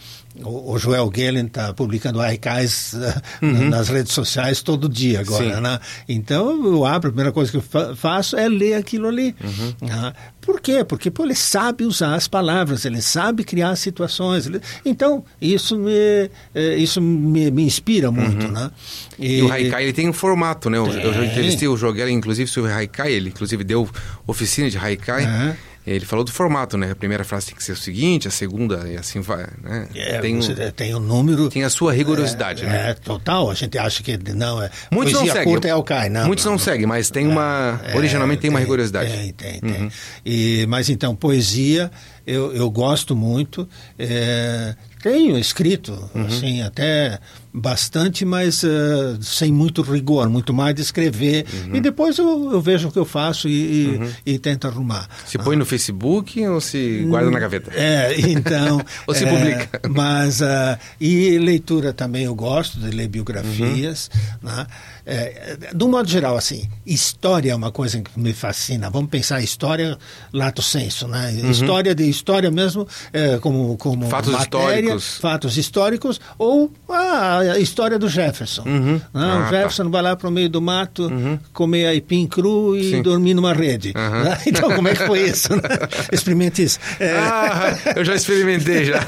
O, 0.42 0.78
Joel 0.78 1.10
Galen 1.10 1.44
está 1.44 1.74
publicando 1.74 2.18
haikais 2.18 2.94
uhum. 3.42 3.68
nas 3.68 3.90
redes 3.90 4.12
sociais 4.12 4.62
todo 4.62 4.88
dia 4.88 5.20
agora, 5.20 5.60
né? 5.60 5.78
Então 6.08 6.48
eu 6.50 6.86
abro, 6.86 7.08
a 7.08 7.12
primeira 7.12 7.32
coisa 7.32 7.50
que 7.50 7.58
eu 7.58 7.94
faço 7.94 8.34
é 8.38 8.48
ler 8.48 8.74
aquilo 8.74 9.08
ali. 9.08 9.36
Uhum. 9.44 9.74
Ah, 9.90 10.14
por 10.42 10.60
quê? 10.60 10.84
Porque 10.84 11.08
pô, 11.08 11.24
ele 11.24 11.36
sabe 11.36 11.84
usar 11.84 12.16
as 12.16 12.26
palavras, 12.26 12.84
ele 12.84 13.00
sabe 13.00 13.44
criar 13.44 13.76
situações. 13.76 14.46
Ele... 14.46 14.60
Então 14.84 15.24
isso 15.40 15.78
me 15.78 16.28
eh, 16.52 16.76
isso 16.76 17.00
me, 17.00 17.48
me 17.50 17.62
inspira 17.62 18.10
muito, 18.10 18.46
uhum. 18.46 18.52
né? 18.52 18.70
E, 19.18 19.38
e, 19.38 19.42
o 19.42 19.52
haikai 19.52 19.84
ele 19.84 19.92
tem 19.92 20.08
um 20.08 20.12
formato, 20.12 20.68
né? 20.68 20.78
Eu, 20.78 20.86
eu 20.86 21.14
já 21.14 21.24
entrevistei 21.24 21.68
o 21.68 21.76
Galen, 21.76 22.16
inclusive 22.16 22.50
sobre 22.50 22.72
haikai, 22.72 23.12
ele 23.12 23.28
inclusive 23.28 23.62
deu 23.62 23.88
oficina 24.26 24.68
de 24.68 24.76
haikai. 24.76 25.24
Uhum. 25.24 25.54
Ele 25.86 26.04
falou 26.04 26.24
do 26.24 26.30
formato, 26.30 26.76
né? 26.76 26.92
A 26.92 26.96
primeira 26.96 27.24
frase 27.24 27.46
tem 27.46 27.56
que 27.56 27.64
ser 27.64 27.72
o 27.72 27.76
seguinte, 27.76 28.28
a 28.28 28.30
segunda 28.30 28.88
e 28.88 28.96
assim 28.96 29.20
vai, 29.20 29.46
né? 29.62 29.88
É, 29.94 30.20
tem, 30.20 30.36
um, 30.36 30.40
tem 30.76 30.94
um 30.94 31.00
número... 31.00 31.48
Tem 31.48 31.64
a 31.64 31.70
sua 31.70 31.92
rigorosidade, 31.92 32.64
é, 32.64 32.66
né? 32.66 32.90
É, 32.90 32.94
total. 32.94 33.50
A 33.50 33.54
gente 33.54 33.76
acha 33.76 34.02
que 34.02 34.16
não 34.32 34.62
é... 34.62 34.70
Muitos 34.90 35.14
não 35.14 35.26
seguem. 35.26 35.44
curta 35.44 35.66
é 35.66 35.74
o 35.74 35.82
cai, 35.82 36.08
não. 36.08 36.26
Muitos 36.26 36.44
não, 36.44 36.52
não, 36.52 36.58
não 36.58 36.64
seguem, 36.64 36.86
mas 36.86 37.10
tem 37.10 37.26
uma... 37.26 37.80
É, 37.84 37.96
originalmente 37.96 38.40
tem, 38.40 38.48
tem, 38.48 38.50
uma 38.50 38.60
rigorosidade. 38.60 39.10
Tem, 39.10 39.32
tem, 39.32 39.60
tem. 39.60 39.82
Uhum. 39.82 39.90
E, 40.24 40.66
mas 40.68 40.88
então, 40.88 41.16
poesia 41.16 41.90
eu, 42.26 42.54
eu 42.54 42.70
gosto 42.70 43.16
muito. 43.16 43.68
É, 43.98 44.74
tenho 45.02 45.36
escrito, 45.38 46.10
uhum. 46.14 46.26
assim, 46.26 46.62
até 46.62 47.18
bastante, 47.52 48.24
mas 48.24 48.62
uh, 48.62 49.18
sem 49.20 49.52
muito 49.52 49.82
rigor, 49.82 50.28
muito 50.28 50.54
mais 50.54 50.74
de 50.74 50.80
escrever. 50.80 51.44
Uhum. 51.52 51.76
E 51.76 51.80
depois 51.80 52.16
eu, 52.16 52.52
eu, 52.52 52.60
vejo 52.60 52.88
o 52.88 52.92
que 52.92 52.98
eu 52.98 53.04
faço 53.04 53.48
e, 53.48 53.96
uhum. 53.96 54.10
e, 54.24 54.32
e 54.32 54.38
tento 54.38 54.66
arrumar. 54.66 55.08
Se 55.26 55.36
põe 55.38 55.54
ah. 55.54 55.58
no 55.58 55.66
Facebook 55.66 56.44
ou 56.46 56.60
se 56.60 57.04
guarda 57.08 57.30
na 57.30 57.38
gaveta? 57.38 57.70
É, 57.74 58.18
então. 58.20 58.80
ou 59.06 59.14
se 59.14 59.24
é, 59.24 59.28
publica. 59.28 59.80
Mas, 59.88 60.40
uh, 60.40 60.78
e 61.00 61.38
leitura 61.38 61.92
também 61.92 62.24
eu 62.24 62.34
gosto 62.34 62.78
de 62.78 62.90
ler 62.90 63.08
biografias. 63.08 64.10
Uhum. 64.42 64.48
Né? 64.48 64.66
É, 65.04 65.58
um 65.80 65.88
modo 65.88 66.08
geral, 66.08 66.36
assim, 66.36 66.68
história 66.86 67.50
é 67.50 67.54
uma 67.54 67.72
coisa 67.72 68.00
que 68.00 68.18
me 68.18 68.32
fascina. 68.32 68.88
Vamos 68.88 69.10
pensar 69.10 69.40
história 69.42 69.98
lato 70.32 70.62
senso, 70.62 71.08
né? 71.08 71.36
Uhum. 71.42 71.50
História 71.50 71.94
de 71.94 72.08
história 72.08 72.50
mesmo, 72.50 72.86
é, 73.12 73.38
como, 73.38 73.76
como 73.76 74.08
fatos 74.08 74.32
matéria, 74.32 74.80
históricos. 74.80 75.18
fatos 75.18 75.58
históricos, 75.58 76.20
ou 76.38 76.72
ah, 76.88 77.41
a 77.50 77.58
história 77.58 77.98
do 77.98 78.08
Jefferson. 78.08 78.62
Uhum. 78.62 78.94
Né? 78.94 79.00
Ah, 79.14 79.36
o 79.36 79.42
tá. 79.42 79.50
Jefferson 79.50 79.84
tá. 79.84 79.90
vai 79.90 80.02
lá 80.02 80.16
para 80.16 80.28
o 80.28 80.30
meio 80.30 80.48
do 80.48 80.60
mato 80.60 81.04
uhum. 81.04 81.38
comer 81.52 81.86
aipim 81.86 82.26
cru 82.26 82.76
e 82.76 82.90
Sim. 82.90 83.02
dormir 83.02 83.34
numa 83.34 83.52
rede. 83.52 83.92
Né? 83.94 84.38
Então, 84.52 84.70
como 84.74 84.88
é 84.88 84.94
que 84.94 85.06
foi 85.06 85.22
isso? 85.22 85.54
Né? 85.54 85.62
Experimente 86.12 86.62
isso. 86.62 86.78
É... 87.00 87.12
Ah, 87.16 87.78
eu 87.96 88.04
já 88.04 88.14
experimentei 88.14 88.84
já. 88.84 89.00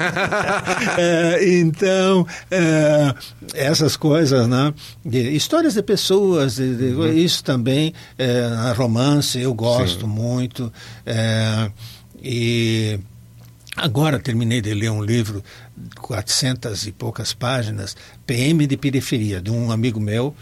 é, 0.98 1.58
então, 1.58 2.26
é, 2.50 3.14
essas 3.54 3.96
coisas, 3.96 4.48
né? 4.48 4.72
Histórias 5.04 5.74
de 5.74 5.82
pessoas, 5.82 6.56
de, 6.56 6.76
de, 6.76 6.84
uhum. 6.94 7.12
isso 7.12 7.44
também, 7.44 7.92
é, 8.18 8.72
romance, 8.74 9.38
eu 9.40 9.52
gosto 9.52 10.02
Sim. 10.02 10.06
muito. 10.06 10.72
É, 11.04 11.70
e 12.22 12.98
agora 13.76 14.18
terminei 14.18 14.60
de 14.60 14.72
ler 14.72 14.90
um 14.90 15.02
livro, 15.02 15.42
400 16.00 16.86
e 16.86 16.92
poucas 16.92 17.32
páginas, 17.32 17.96
PM 18.26 18.66
de 18.66 18.76
Periferia, 18.76 19.40
de 19.40 19.50
um 19.50 19.70
amigo 19.70 20.00
meu. 20.00 20.34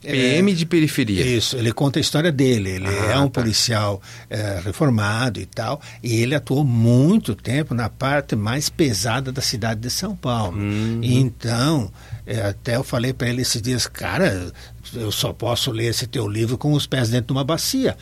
PM 0.00 0.52
é, 0.52 0.54
de 0.54 0.64
periferia. 0.64 1.26
Isso, 1.26 1.56
ele 1.56 1.72
conta 1.72 1.98
a 1.98 2.00
história 2.00 2.30
dele. 2.30 2.70
Ele 2.70 2.86
ah, 2.86 3.12
é 3.12 3.18
um 3.18 3.28
tá. 3.28 3.40
policial 3.40 4.00
é, 4.30 4.60
reformado 4.64 5.40
e 5.40 5.46
tal, 5.46 5.80
e 6.02 6.20
ele 6.22 6.34
atuou 6.34 6.64
muito 6.64 7.34
tempo 7.34 7.74
na 7.74 7.88
parte 7.88 8.36
mais 8.36 8.68
pesada 8.68 9.32
da 9.32 9.42
cidade 9.42 9.80
de 9.80 9.90
São 9.90 10.14
Paulo. 10.14 10.56
Uhum. 10.56 11.00
Então, 11.02 11.90
é, 12.24 12.42
até 12.42 12.76
eu 12.76 12.84
falei 12.84 13.12
para 13.12 13.28
ele 13.28 13.42
esses 13.42 13.60
dias, 13.60 13.86
cara, 13.86 14.52
eu 14.94 15.10
só 15.10 15.32
posso 15.32 15.72
ler 15.72 15.86
esse 15.86 16.06
teu 16.06 16.28
livro 16.28 16.56
com 16.56 16.72
os 16.72 16.86
pés 16.86 17.08
dentro 17.08 17.28
de 17.28 17.32
uma 17.32 17.44
bacia 17.44 17.96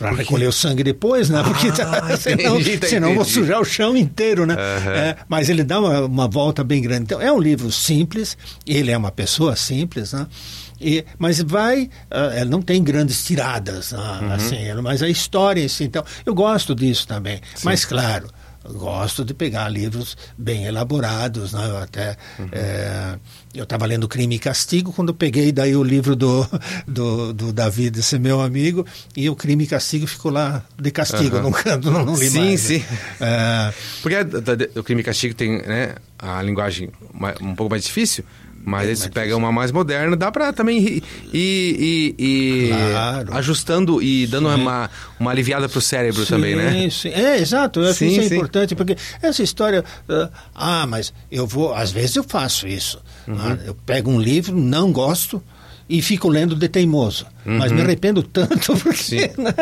para 0.00 0.12
recolher 0.12 0.46
o 0.46 0.52
sangue 0.52 0.82
depois, 0.82 1.28
né? 1.28 1.42
Porque 1.42 1.68
ah, 1.82 2.16
senão, 2.16 2.58
entendi, 2.58 2.88
senão 2.88 3.14
vou 3.14 3.24
sujar 3.24 3.60
o 3.60 3.64
chão 3.66 3.94
inteiro, 3.94 4.46
né? 4.46 4.54
Uhum. 4.54 4.92
É, 4.92 5.16
mas 5.28 5.50
ele 5.50 5.62
dá 5.62 5.78
uma, 5.78 6.00
uma, 6.06 6.26
volta 6.26 6.64
bem 6.64 6.80
grande. 6.80 7.02
Então, 7.02 7.20
é 7.20 7.30
um 7.30 7.38
livro 7.38 7.70
simples, 7.70 8.34
ele 8.66 8.90
é 8.90 8.96
uma 8.96 9.12
pessoa 9.12 9.54
simples, 9.56 10.14
né? 10.14 10.26
E, 10.80 11.04
mas 11.18 11.42
vai, 11.42 11.82
uh, 11.82 12.44
não 12.48 12.62
tem 12.62 12.82
grandes 12.82 13.22
tiradas, 13.22 13.92
uh, 13.92 13.96
uhum. 13.96 14.32
assim, 14.32 14.72
mas 14.82 15.02
a 15.02 15.08
história 15.10 15.62
em 15.62 15.68
si, 15.68 15.84
então, 15.84 16.02
eu 16.24 16.34
gosto 16.34 16.74
disso 16.74 17.06
também. 17.06 17.36
Sim. 17.54 17.66
Mas, 17.66 17.84
claro, 17.84 18.30
gosto 18.68 19.24
de 19.24 19.32
pegar 19.32 19.68
livros 19.68 20.16
bem 20.36 20.64
elaborados, 20.64 21.52
né? 21.52 21.66
Eu 21.66 21.78
até 21.78 22.16
uhum. 22.38 22.48
é, 22.52 23.18
eu 23.54 23.64
estava 23.64 23.86
lendo 23.86 24.06
Crime 24.06 24.36
e 24.36 24.38
Castigo 24.38 24.92
quando 24.92 25.14
peguei 25.14 25.50
daí 25.50 25.74
o 25.74 25.82
livro 25.82 26.14
do, 26.14 26.46
do, 26.86 27.32
do 27.32 27.52
Davi, 27.52 27.90
desse 27.90 28.18
meu 28.18 28.40
amigo, 28.40 28.86
e 29.16 29.28
o 29.30 29.36
Crime 29.36 29.64
e 29.64 29.66
Castigo 29.66 30.06
ficou 30.06 30.30
lá 30.30 30.62
de 30.78 30.90
castigo 30.90 31.36
uhum. 31.36 31.42
num 31.44 31.52
canto, 31.52 31.90
não, 31.90 32.04
não 32.04 32.14
li 32.14 32.28
sim, 32.28 32.38
mais. 32.38 32.60
Sim, 32.60 32.80
sim. 32.80 32.84
É... 33.20 33.72
Porque 34.02 34.16
o 34.78 34.82
Crime 34.82 35.00
e 35.00 35.04
Castigo 35.04 35.34
tem 35.34 35.62
né, 35.62 35.94
a 36.18 36.42
linguagem 36.42 36.90
um 37.40 37.54
pouco 37.54 37.70
mais 37.70 37.84
difícil, 37.84 38.24
mas 38.64 38.88
é, 38.88 38.94
se 38.94 39.10
pega 39.10 39.36
uma 39.36 39.50
mais 39.50 39.72
moderna, 39.72 40.16
dá 40.16 40.30
para 40.30 40.52
também 40.52 40.78
ir, 40.78 41.02
ir, 41.32 42.14
ir 42.18 42.68
claro. 42.68 43.34
ajustando 43.34 44.02
e 44.02 44.26
dando 44.26 44.48
uma, 44.48 44.90
uma 45.18 45.30
aliviada 45.30 45.68
para 45.68 45.78
o 45.78 45.82
cérebro 45.82 46.24
sim, 46.24 46.28
também, 46.28 46.54
né? 46.54 46.88
Sim. 46.90 47.10
É, 47.10 47.38
exato. 47.38 47.80
Eu 47.80 47.90
acho 47.90 47.98
sim, 47.98 48.08
isso 48.08 48.20
é 48.20 48.28
sim. 48.28 48.36
importante, 48.36 48.74
porque 48.74 48.96
essa 49.22 49.42
história... 49.42 49.84
Uh, 50.08 50.28
ah, 50.54 50.86
mas 50.86 51.12
eu 51.30 51.46
vou... 51.46 51.74
Às 51.74 51.90
vezes 51.90 52.16
eu 52.16 52.24
faço 52.24 52.68
isso. 52.68 53.02
Uhum. 53.26 53.36
Ah, 53.38 53.58
eu 53.64 53.74
pego 53.74 54.10
um 54.10 54.20
livro, 54.20 54.56
não 54.56 54.92
gosto 54.92 55.42
e 55.90 56.00
fico 56.00 56.28
lendo 56.28 56.54
de 56.54 56.68
teimoso. 56.68 57.26
Uhum. 57.44 57.58
Mas 57.58 57.72
me 57.72 57.80
arrependo 57.80 58.22
tanto 58.22 58.76
porque 58.78 59.32
né, 59.36 59.52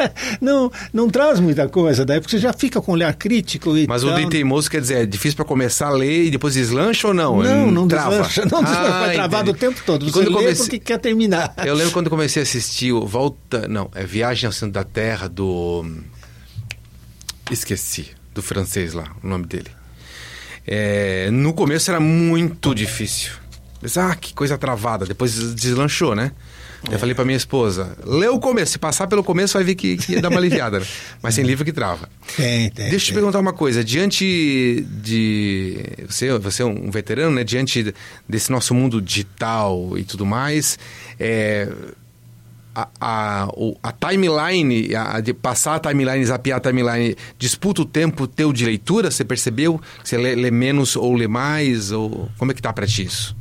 não, 0.40 0.70
não 0.92 1.08
traz 1.08 1.40
muita 1.40 1.66
coisa 1.68 2.04
daí, 2.04 2.20
porque 2.20 2.36
você 2.36 2.42
já 2.42 2.52
fica 2.52 2.82
com 2.82 2.92
um 2.92 2.94
olhar 2.94 3.14
crítico 3.14 3.74
e 3.76 3.86
Mas 3.86 4.02
tal. 4.02 4.12
o 4.12 4.16
de 4.16 4.28
teimoso 4.28 4.70
quer 4.70 4.82
dizer, 4.82 4.98
é 4.98 5.06
difícil 5.06 5.36
para 5.36 5.46
começar 5.46 5.86
a 5.86 5.90
ler 5.90 6.26
e 6.26 6.30
depois 6.30 6.52
deslancha 6.52 7.08
ou 7.08 7.14
não? 7.14 7.42
Não, 7.42 7.70
não 7.70 7.88
Trava. 7.88 8.10
deslancha, 8.10 8.42
não 8.42 8.62
deslancha, 8.62 8.94
ah, 8.94 9.00
vai 9.00 9.14
travado 9.14 9.50
o 9.52 9.54
tempo 9.54 9.80
todo. 9.86 10.04
Você 10.04 10.24
quando 10.24 10.38
lê 10.38 10.54
porque 10.54 10.78
quer 10.78 10.98
terminar. 10.98 11.54
Eu 11.64 11.74
lembro 11.74 11.92
quando 11.92 12.10
comecei 12.10 12.42
a 12.42 12.44
assistir 12.44 12.92
o 12.92 13.06
Volta, 13.06 13.66
não, 13.66 13.90
é 13.94 14.04
Viagem 14.04 14.46
ao 14.46 14.52
Centro 14.52 14.74
da 14.74 14.84
Terra 14.84 15.28
do 15.28 15.86
esqueci, 17.50 18.08
do 18.34 18.42
francês 18.42 18.92
lá, 18.92 19.10
o 19.24 19.26
nome 19.26 19.46
dele. 19.46 19.70
É, 20.66 21.30
no 21.30 21.54
começo 21.54 21.90
era 21.90 21.98
muito 21.98 22.74
difícil 22.74 23.32
Disse, 23.82 23.98
ah, 24.00 24.14
que 24.14 24.34
coisa 24.34 24.58
travada. 24.58 25.06
Depois 25.06 25.54
deslanchou, 25.54 26.14
né? 26.14 26.32
É. 26.88 26.94
Eu 26.94 26.98
falei 26.98 27.14
para 27.14 27.24
minha 27.24 27.36
esposa, 27.36 27.96
lê 28.04 28.28
o 28.28 28.38
começo. 28.38 28.72
Se 28.72 28.78
passar 28.78 29.06
pelo 29.06 29.24
começo, 29.24 29.54
vai 29.54 29.64
ver 29.64 29.74
que, 29.74 29.96
que 29.96 30.20
dar 30.20 30.28
uma 30.28 30.38
aliviada. 30.38 30.80
Né? 30.80 30.86
Mas 31.22 31.34
tem 31.34 31.44
livro 31.44 31.64
que 31.64 31.72
trava. 31.72 32.08
Tem, 32.36 32.70
tem. 32.70 32.90
Deixa 32.90 33.06
eu 33.06 33.08
te 33.08 33.14
perguntar 33.14 33.40
uma 33.40 33.52
coisa. 33.52 33.82
Diante 33.82 34.86
de... 35.02 35.84
Você, 36.08 36.38
você 36.38 36.62
é 36.62 36.66
um 36.66 36.90
veterano, 36.90 37.34
né? 37.34 37.44
Diante 37.44 37.94
desse 38.28 38.50
nosso 38.50 38.74
mundo 38.74 39.00
digital 39.00 39.96
e 39.96 40.04
tudo 40.04 40.24
mais... 40.24 40.78
É, 41.18 41.68
a, 42.74 42.88
a, 43.00 43.48
a 43.82 43.92
timeline, 43.92 44.94
a, 44.94 45.20
de 45.20 45.34
passar 45.34 45.76
a 45.76 45.80
timeline, 45.80 46.24
zapear 46.24 46.58
a 46.58 46.60
timeline, 46.60 47.16
disputa 47.36 47.82
o 47.82 47.84
tempo 47.84 48.26
teu 48.28 48.52
de 48.52 48.64
leitura? 48.64 49.10
Você 49.10 49.24
percebeu? 49.24 49.80
Você 50.04 50.16
lê, 50.16 50.36
lê 50.36 50.50
menos 50.50 50.94
ou 50.94 51.14
lê 51.14 51.26
mais? 51.26 51.90
Ou 51.90 52.28
como 52.38 52.52
é 52.52 52.54
que 52.54 52.62
tá 52.62 52.72
para 52.72 52.86
ti 52.86 53.04
isso? 53.04 53.36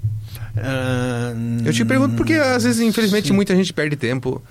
Uh, 0.58 1.68
eu 1.68 1.74
te 1.74 1.86
pergunto 1.86 2.16
porque 2.16 2.34
às 2.34 2.64
vezes, 2.64 2.82
infelizmente, 2.82 3.28
sim. 3.28 3.34
muita 3.34 3.56
gente 3.56 3.74
perde 3.74 3.96
tempo 3.96 4.42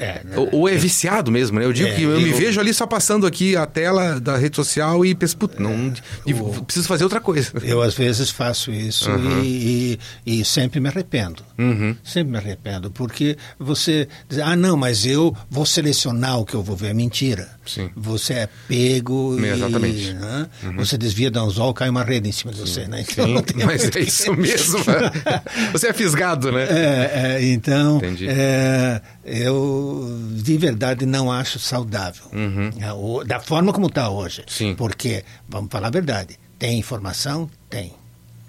é, 0.00 0.22
né? 0.24 0.38
ou, 0.38 0.48
ou, 0.60 0.68
é 0.68 0.74
viciado 0.76 1.30
mesmo, 1.30 1.58
né? 1.58 1.66
Eu 1.66 1.74
digo 1.74 1.90
é, 1.90 1.94
que 1.94 2.02
eu, 2.04 2.12
eu, 2.12 2.20
me 2.22 2.32
vejo 2.32 2.58
ali 2.58 2.72
só 2.72 2.86
passando 2.86 3.26
aqui 3.26 3.54
a 3.54 3.66
tela 3.66 4.18
da 4.18 4.34
rede 4.38 4.56
social 4.56 5.04
e 5.04 5.14
penso, 5.14 5.36
putz, 5.36 5.58
não, 5.58 5.92
é, 6.26 6.32
o, 6.32 6.64
preciso 6.64 6.88
fazer 6.88 7.04
outra 7.04 7.20
coisa. 7.20 7.52
Eu 7.62 7.82
às 7.82 7.92
vezes 7.92 8.30
faço 8.30 8.72
isso 8.72 9.10
uhum. 9.10 9.42
e, 9.42 9.98
e, 10.26 10.40
e, 10.40 10.44
sempre 10.44 10.80
me 10.80 10.88
arrependo. 10.88 11.42
Uhum. 11.58 11.94
Sempre 12.02 12.32
me 12.32 12.38
arrependo, 12.38 12.90
porque 12.90 13.36
você 13.58 14.08
diz, 14.26 14.38
ah, 14.38 14.56
não, 14.56 14.74
mas 14.74 15.04
eu 15.04 15.36
vou 15.50 15.66
selecionar 15.66 16.38
o 16.38 16.46
que 16.46 16.54
eu 16.54 16.62
vou 16.62 16.74
ver. 16.74 16.90
É 16.90 16.94
mentira. 16.94 17.59
Sim. 17.74 17.90
Você 17.94 18.34
é 18.34 18.48
pego 18.66 19.38
Exatamente. 19.38 20.10
e 20.10 20.14
né? 20.14 20.48
uhum. 20.64 20.76
você 20.76 20.98
desvia 20.98 21.30
da 21.30 21.40
anzol, 21.40 21.72
cai 21.72 21.88
uma 21.88 22.02
rede 22.02 22.28
em 22.28 22.32
cima 22.32 22.52
de 22.52 22.60
você, 22.60 22.86
né? 22.86 23.04
Então, 23.08 23.26
Sim, 23.46 23.64
mas 23.64 23.90
é 23.94 24.00
isso 24.00 24.34
mesmo. 24.34 24.78
você 25.72 25.88
é 25.88 25.92
fisgado, 25.92 26.50
né? 26.50 26.64
É, 26.64 27.36
é 27.36 27.44
então, 27.44 28.00
é, 28.22 29.00
eu 29.24 30.18
de 30.32 30.56
verdade 30.56 31.06
não 31.06 31.30
acho 31.30 31.58
saudável. 31.58 32.24
Uhum. 32.32 32.70
É, 32.80 33.24
da 33.24 33.40
forma 33.40 33.72
como 33.72 33.86
está 33.86 34.10
hoje. 34.10 34.44
Sim. 34.48 34.74
Porque, 34.74 35.24
vamos 35.48 35.70
falar 35.70 35.88
a 35.88 35.90
verdade, 35.90 36.38
tem 36.58 36.78
informação? 36.78 37.48
Tem. 37.68 37.92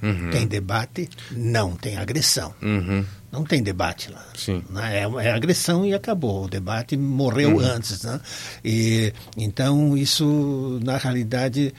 Uhum. 0.01 0.31
Tem 0.31 0.47
debate? 0.47 1.07
Não. 1.31 1.75
Tem 1.75 1.97
agressão. 1.97 2.53
Uhum. 2.61 3.05
Não 3.31 3.43
tem 3.43 3.63
debate 3.63 4.11
lá. 4.11 4.25
Sim. 4.35 4.61
Né? 4.69 4.99
É, 4.99 5.27
é, 5.27 5.31
agressão 5.31 5.85
e 5.85 5.93
acabou. 5.93 6.45
O 6.45 6.49
debate 6.49 6.97
morreu 6.97 7.55
uhum. 7.55 7.59
antes. 7.59 8.03
Né? 8.03 8.19
E, 8.63 9.13
então, 9.37 9.97
isso, 9.97 10.79
na 10.83 10.97
realidade, 10.97 11.73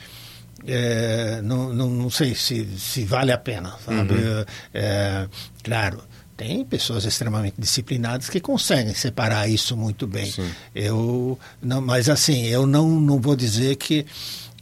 é, 0.65 1.41
não, 1.43 1.71
não, 1.71 1.89
não, 1.89 2.09
sei 2.09 2.33
se, 2.33 2.65
se 2.77 3.05
vale 3.05 3.31
a 3.31 3.37
pena. 3.37 3.75
Sabe? 3.85 4.13
Uhum. 4.13 4.45
É, 4.73 5.27
claro 5.63 6.03
tem 6.35 6.65
pessoas 6.65 7.05
extremamente 7.05 7.55
disciplinadas 7.59 8.29
que 8.29 8.39
conseguem 8.39 8.93
separar 8.93 9.47
isso 9.47 9.77
muito 9.77 10.07
bem. 10.07 10.31
Sim. 10.31 10.49
Eu 10.73 11.37
não, 11.61 11.79
mas 11.79 12.09
assim, 12.09 12.47
eu 12.47 12.65
não, 12.65 12.89
não 12.99 13.19
vou 13.19 13.35
dizer 13.35 13.75
que 13.75 14.05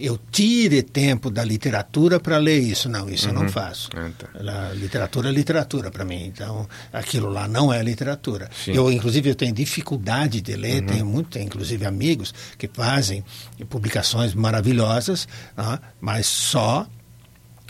eu 0.02 0.20
tire 0.32 0.82
tempo 0.82 1.30
da 1.30 1.44
literatura 1.44 2.20
para 2.20 2.38
ler 2.38 2.60
isso. 2.60 2.90
Não, 2.90 3.10
isso 3.10 3.26
uhum. 3.26 3.32
eu 3.32 3.36
não 3.36 3.42
uhum. 3.44 3.50
faço. 3.50 3.90
É, 3.96 4.10
tá. 4.10 4.74
literatura 4.74 5.30
é 5.30 5.32
literatura 5.32 5.92
para 5.92 6.04
mim. 6.04 6.26
Então, 6.26 6.68
aquilo 6.92 7.30
lá 7.30 7.48
não 7.48 7.72
é 7.72 7.82
literatura. 7.84 8.50
Sim. 8.66 8.74
Eu, 8.74 8.92
inclusive, 8.92 9.30
eu 9.30 9.36
tenho 9.36 9.54
dificuldade 9.54 10.42
de 10.42 10.56
ler. 10.56 10.82
Uhum. 10.82 10.88
Tenho 10.88 11.06
muito, 11.06 11.30
tenho, 11.30 11.46
inclusive, 11.46 11.86
amigos 11.86 12.34
que 12.58 12.68
fazem 12.68 13.24
publicações 13.70 14.34
maravilhosas, 14.34 15.28
ah, 15.56 15.80
mas 16.00 16.26
só, 16.26 16.88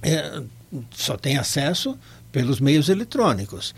é, 0.02 0.42
só 0.92 1.18
tem 1.18 1.38
acesso 1.38 1.98
pelos 2.32 2.60
meios 2.60 2.88
eletrônicos. 2.90 3.76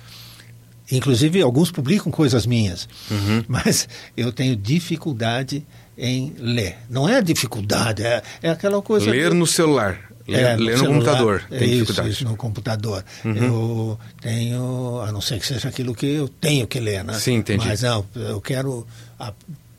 Inclusive, 0.92 1.42
alguns 1.42 1.72
publicam 1.72 2.12
coisas 2.12 2.46
minhas, 2.46 2.88
uhum. 3.10 3.44
mas 3.50 3.88
eu 4.16 4.32
tenho 4.32 4.56
dificuldade 4.56 5.66
em 5.98 6.34
ler. 6.38 6.78
Não 6.90 7.08
é 7.08 7.22
dificuldade, 7.22 8.04
é, 8.04 8.22
é 8.42 8.50
aquela 8.50 8.82
coisa. 8.82 9.10
Ler 9.10 9.30
que... 9.30 9.36
no 9.36 9.48
celular. 9.48 10.00
Ler, 10.28 10.40
é, 10.40 10.56
no, 10.56 10.64
ler 10.64 10.78
no 10.78 10.88
computador. 10.88 11.44
Tem 11.50 11.70
isso, 11.70 11.80
dificuldade. 11.80 12.10
Isso, 12.10 12.24
no 12.24 12.36
computador. 12.38 13.06
Uhum. 13.26 13.36
Eu 13.36 14.00
tenho, 14.22 15.02
a 15.02 15.12
não 15.12 15.20
ser 15.20 15.40
que 15.40 15.46
seja 15.46 15.68
aquilo 15.68 15.94
que 15.94 16.06
eu 16.06 16.28
tenho 16.28 16.66
que 16.66 16.80
ler, 16.80 17.04
né? 17.04 17.14
Sim, 17.14 17.36
entendi. 17.36 17.68
Mas 17.68 17.82
não, 17.82 18.06
eu 18.16 18.40
quero, 18.40 18.88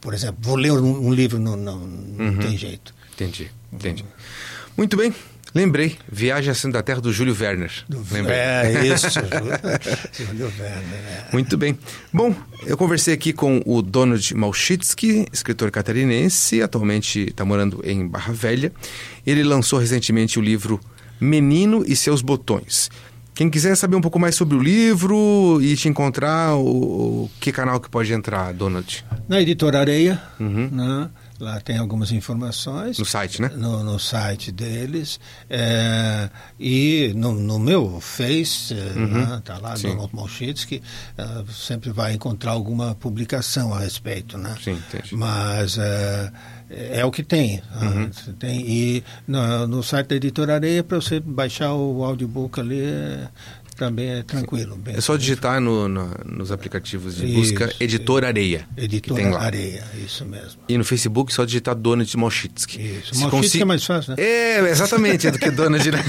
por 0.00 0.12
exemplo, 0.12 0.36
vou 0.40 0.56
ler 0.56 0.72
um, 0.72 1.06
um 1.06 1.12
livro, 1.12 1.38
não, 1.38 1.56
não, 1.56 1.78
não 1.78 2.26
uhum. 2.26 2.38
tem 2.38 2.56
jeito. 2.58 2.94
Entendi, 3.14 3.50
entendi. 3.72 4.04
Muito 4.76 4.96
bem. 4.96 5.14
Lembrei, 5.54 5.96
Viagem 6.10 6.50
à 6.50 6.54
Santa 6.54 6.82
Terra 6.82 7.00
do 7.00 7.12
Júlio 7.12 7.36
Werner. 7.38 7.70
Do, 7.88 8.04
Lembrei. 8.10 8.36
É, 8.36 8.86
isso, 8.92 9.06
Júlio 9.08 10.52
Werner. 10.58 11.28
É. 11.28 11.32
Muito 11.32 11.56
bem. 11.56 11.78
Bom, 12.12 12.34
eu 12.66 12.76
conversei 12.76 13.14
aqui 13.14 13.32
com 13.32 13.62
o 13.64 13.80
Donald 13.80 14.34
Malchitsky, 14.34 15.26
escritor 15.32 15.70
catarinense, 15.70 16.60
atualmente 16.60 17.28
está 17.28 17.44
morando 17.44 17.80
em 17.84 18.04
Barra 18.04 18.32
Velha. 18.32 18.72
Ele 19.24 19.44
lançou 19.44 19.78
recentemente 19.78 20.40
o 20.40 20.42
livro 20.42 20.80
Menino 21.20 21.84
e 21.86 21.94
Seus 21.94 22.20
Botões. 22.20 22.90
Quem 23.32 23.48
quiser 23.48 23.76
saber 23.76 23.94
um 23.94 24.00
pouco 24.00 24.18
mais 24.18 24.34
sobre 24.34 24.56
o 24.56 24.60
livro 24.60 25.60
e 25.60 25.76
te 25.76 25.88
encontrar, 25.88 26.56
o, 26.56 27.24
o 27.24 27.30
que 27.40 27.52
canal 27.52 27.80
que 27.80 27.88
pode 27.88 28.12
entrar, 28.12 28.52
Donald? 28.52 29.04
Na 29.28 29.40
Editora 29.40 29.80
Areia, 29.80 30.20
uhum. 30.38 30.68
né? 30.70 31.10
Lá 31.44 31.60
tem 31.60 31.76
algumas 31.76 32.10
informações. 32.10 32.98
No 32.98 33.04
site, 33.04 33.42
né? 33.42 33.50
No, 33.54 33.84
no 33.84 33.98
site 33.98 34.50
deles. 34.50 35.20
É, 35.50 36.30
e 36.58 37.12
no, 37.14 37.32
no, 37.32 37.58
meu 37.58 38.00
Face, 38.00 38.72
é, 38.72 38.98
uhum. 38.98 39.06
né, 39.08 39.42
tá 39.44 39.58
lá, 39.58 39.76
Sim. 39.76 39.88
Donald 39.88 40.14
Molchitsky, 40.14 40.82
uh, 41.18 41.52
sempre 41.52 41.90
vai 41.90 42.14
encontrar 42.14 42.52
alguma 42.52 42.94
publicação 42.94 43.74
a 43.74 43.80
respeito, 43.80 44.38
né? 44.38 44.56
Sim, 44.64 44.72
entendi. 44.88 45.14
Mas 45.14 45.76
é, 45.76 46.32
é 46.70 47.04
o 47.04 47.10
que 47.10 47.22
tem. 47.22 47.62
Né? 47.78 48.10
Uhum. 48.26 48.32
tem 48.38 48.60
e 48.66 49.04
no, 49.28 49.66
no, 49.66 49.82
site 49.82 50.08
da 50.08 50.16
Editora 50.16 50.54
Areia, 50.54 50.82
para 50.82 50.98
você 50.98 51.20
baixar 51.20 51.74
o 51.74 52.02
audiobook 52.02 52.58
ali, 52.58 52.80
é, 52.80 53.28
também 53.76 54.10
é 54.10 54.22
tranquilo. 54.22 54.78
é 54.86 55.00
só 55.00 55.16
digitar 55.16 55.60
no, 55.60 55.88
no, 55.88 56.10
nos 56.24 56.52
aplicativos 56.52 57.16
de 57.16 57.26
busca 57.26 57.66
isso, 57.66 57.76
Editor 57.80 58.24
Areia. 58.24 58.66
Editor 58.76 59.18
Areia, 59.36 59.84
isso 60.04 60.24
mesmo. 60.24 60.60
E 60.68 60.78
no 60.78 60.84
Facebook 60.84 61.32
só 61.32 61.44
digitar 61.44 61.74
Donald 61.74 62.16
Moschitsky. 62.16 62.80
Isso, 62.80 63.14
Moschitsky 63.18 63.30
consi... 63.30 63.62
é 63.62 63.64
mais 63.64 63.84
fácil, 63.84 64.14
né? 64.14 64.22
É, 64.22 64.58
exatamente, 64.70 65.30
do 65.30 65.38
que 65.38 65.50
Donald. 65.50 65.90
Né? 65.90 66.04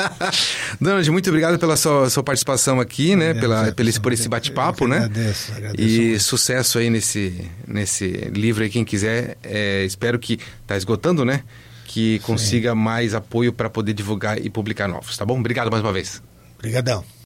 Donald, 0.80 1.10
muito 1.10 1.28
obrigado 1.30 1.58
pela 1.58 1.76
sua, 1.76 2.10
sua 2.10 2.22
participação 2.22 2.80
aqui, 2.80 3.16
né? 3.16 3.34
Pela, 3.34 3.72
pela, 3.72 3.92
por 4.00 4.12
esse 4.12 4.28
bate-papo, 4.28 4.86
né? 4.86 4.96
Agradeço, 4.98 5.52
agradeço. 5.52 5.88
E 5.88 6.08
muito. 6.08 6.22
sucesso 6.22 6.78
aí 6.78 6.90
nesse, 6.90 7.48
nesse 7.66 8.06
livro 8.34 8.62
aí, 8.62 8.70
quem 8.70 8.84
quiser. 8.84 9.36
É, 9.42 9.84
espero 9.84 10.18
que 10.18 10.38
está 10.60 10.76
esgotando, 10.76 11.24
né? 11.24 11.42
Que 11.86 12.18
consiga 12.20 12.70
Sim. 12.70 12.78
mais 12.78 13.14
apoio 13.14 13.52
para 13.52 13.68
poder 13.68 13.92
divulgar 13.92 14.38
e 14.38 14.48
publicar 14.48 14.88
novos, 14.88 15.16
tá 15.16 15.24
bom? 15.24 15.38
Obrigado 15.38 15.70
mais 15.70 15.82
uma 15.82 15.92
vez. 15.92 16.22
Obrigadão. 16.62 17.04